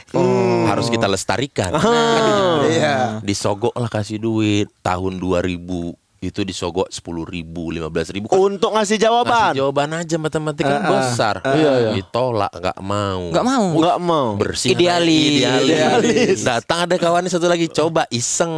Harus 0.69 0.93
kita 0.93 1.09
lestarikan. 1.09 1.75
Kan 1.75 2.69
iya. 2.69 3.19
Disogok 3.25 3.75
lah 3.75 3.91
kasih 3.91 4.21
duit 4.21 4.69
tahun 4.85 5.19
2000 5.19 6.10
itu 6.21 6.45
disogok 6.45 6.93
sepuluh 6.93 7.25
ribu, 7.25 7.73
lima 7.73 7.89
belas 7.89 8.13
ribu. 8.13 8.29
Kan 8.29 8.37
Untuk 8.37 8.71
ngasih 8.71 8.97
ngasih 8.97 8.97
jawaban. 9.01 9.53
jawaban 9.57 9.91
aja 9.95 10.17
matematika 10.17 10.69
kan 10.69 10.77
Ah, 10.77 10.85
ah. 10.85 10.91
besar. 10.93 11.35
Iya, 11.43 11.73
iya. 11.81 11.91
Ditolak, 11.95 12.53
nggak 12.53 12.79
mau. 12.79 13.23
Nggak 13.29 13.47
mau. 13.47 13.65
Enggak 13.73 13.99
mau. 13.99 14.29
bersih 14.37 14.69
Idealis. 14.71 15.41
idealis. 15.41 16.39
datang 16.43 16.85
ada 16.85 16.97
kawannya 16.97 17.29
satu 17.29 17.47
lagi 17.47 17.67
coba 17.67 18.05
iseng 18.11 18.53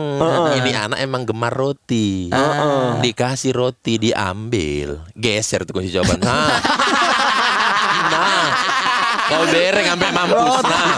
ini 0.54 0.70
anak 0.72 0.98
emang 0.98 1.22
gemar 1.22 1.52
roti 1.52 2.26
dikasih 2.98 3.52
roti 3.52 3.98
diambil 4.00 4.98
geser 5.12 5.62
tuh 5.62 5.72
kunci 5.72 5.88
jawaban 5.88 6.18
nah 6.18 6.50
nah 8.08 8.44
kau 9.24 9.44
bereng 9.46 9.86
sampai 9.86 10.10
mampus 10.10 10.62
nah 10.64 10.90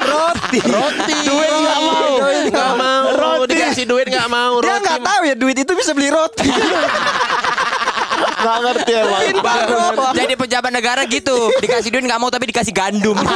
Roti. 0.00 0.58
roti 0.64 1.14
Duit 1.22 1.50
nggak 1.52 1.78
mau. 1.78 2.12
nggak 2.48 2.72
mau 2.74 3.04
Roti. 3.12 3.52
dikasih 3.52 3.84
duit 3.84 4.06
nggak 4.06 4.28
mau 4.28 4.58
roti 4.58 4.68
nggak 4.80 4.89
tahu 5.20 5.28
ya 5.28 5.36
duit 5.36 5.52
itu 5.52 5.72
bisa 5.76 5.92
beli 5.92 6.08
roti. 6.08 6.48
Gak 8.40 8.56
ngerti 8.64 8.92
ya, 8.96 9.04
emang. 9.04 9.20
Jadi 10.16 10.32
pejabat 10.32 10.72
negara 10.72 11.04
gitu, 11.04 11.52
dikasih 11.60 11.92
duit 11.92 12.08
nggak 12.08 12.16
mau 12.16 12.32
tapi 12.32 12.48
dikasih 12.48 12.72
gandum. 12.72 13.20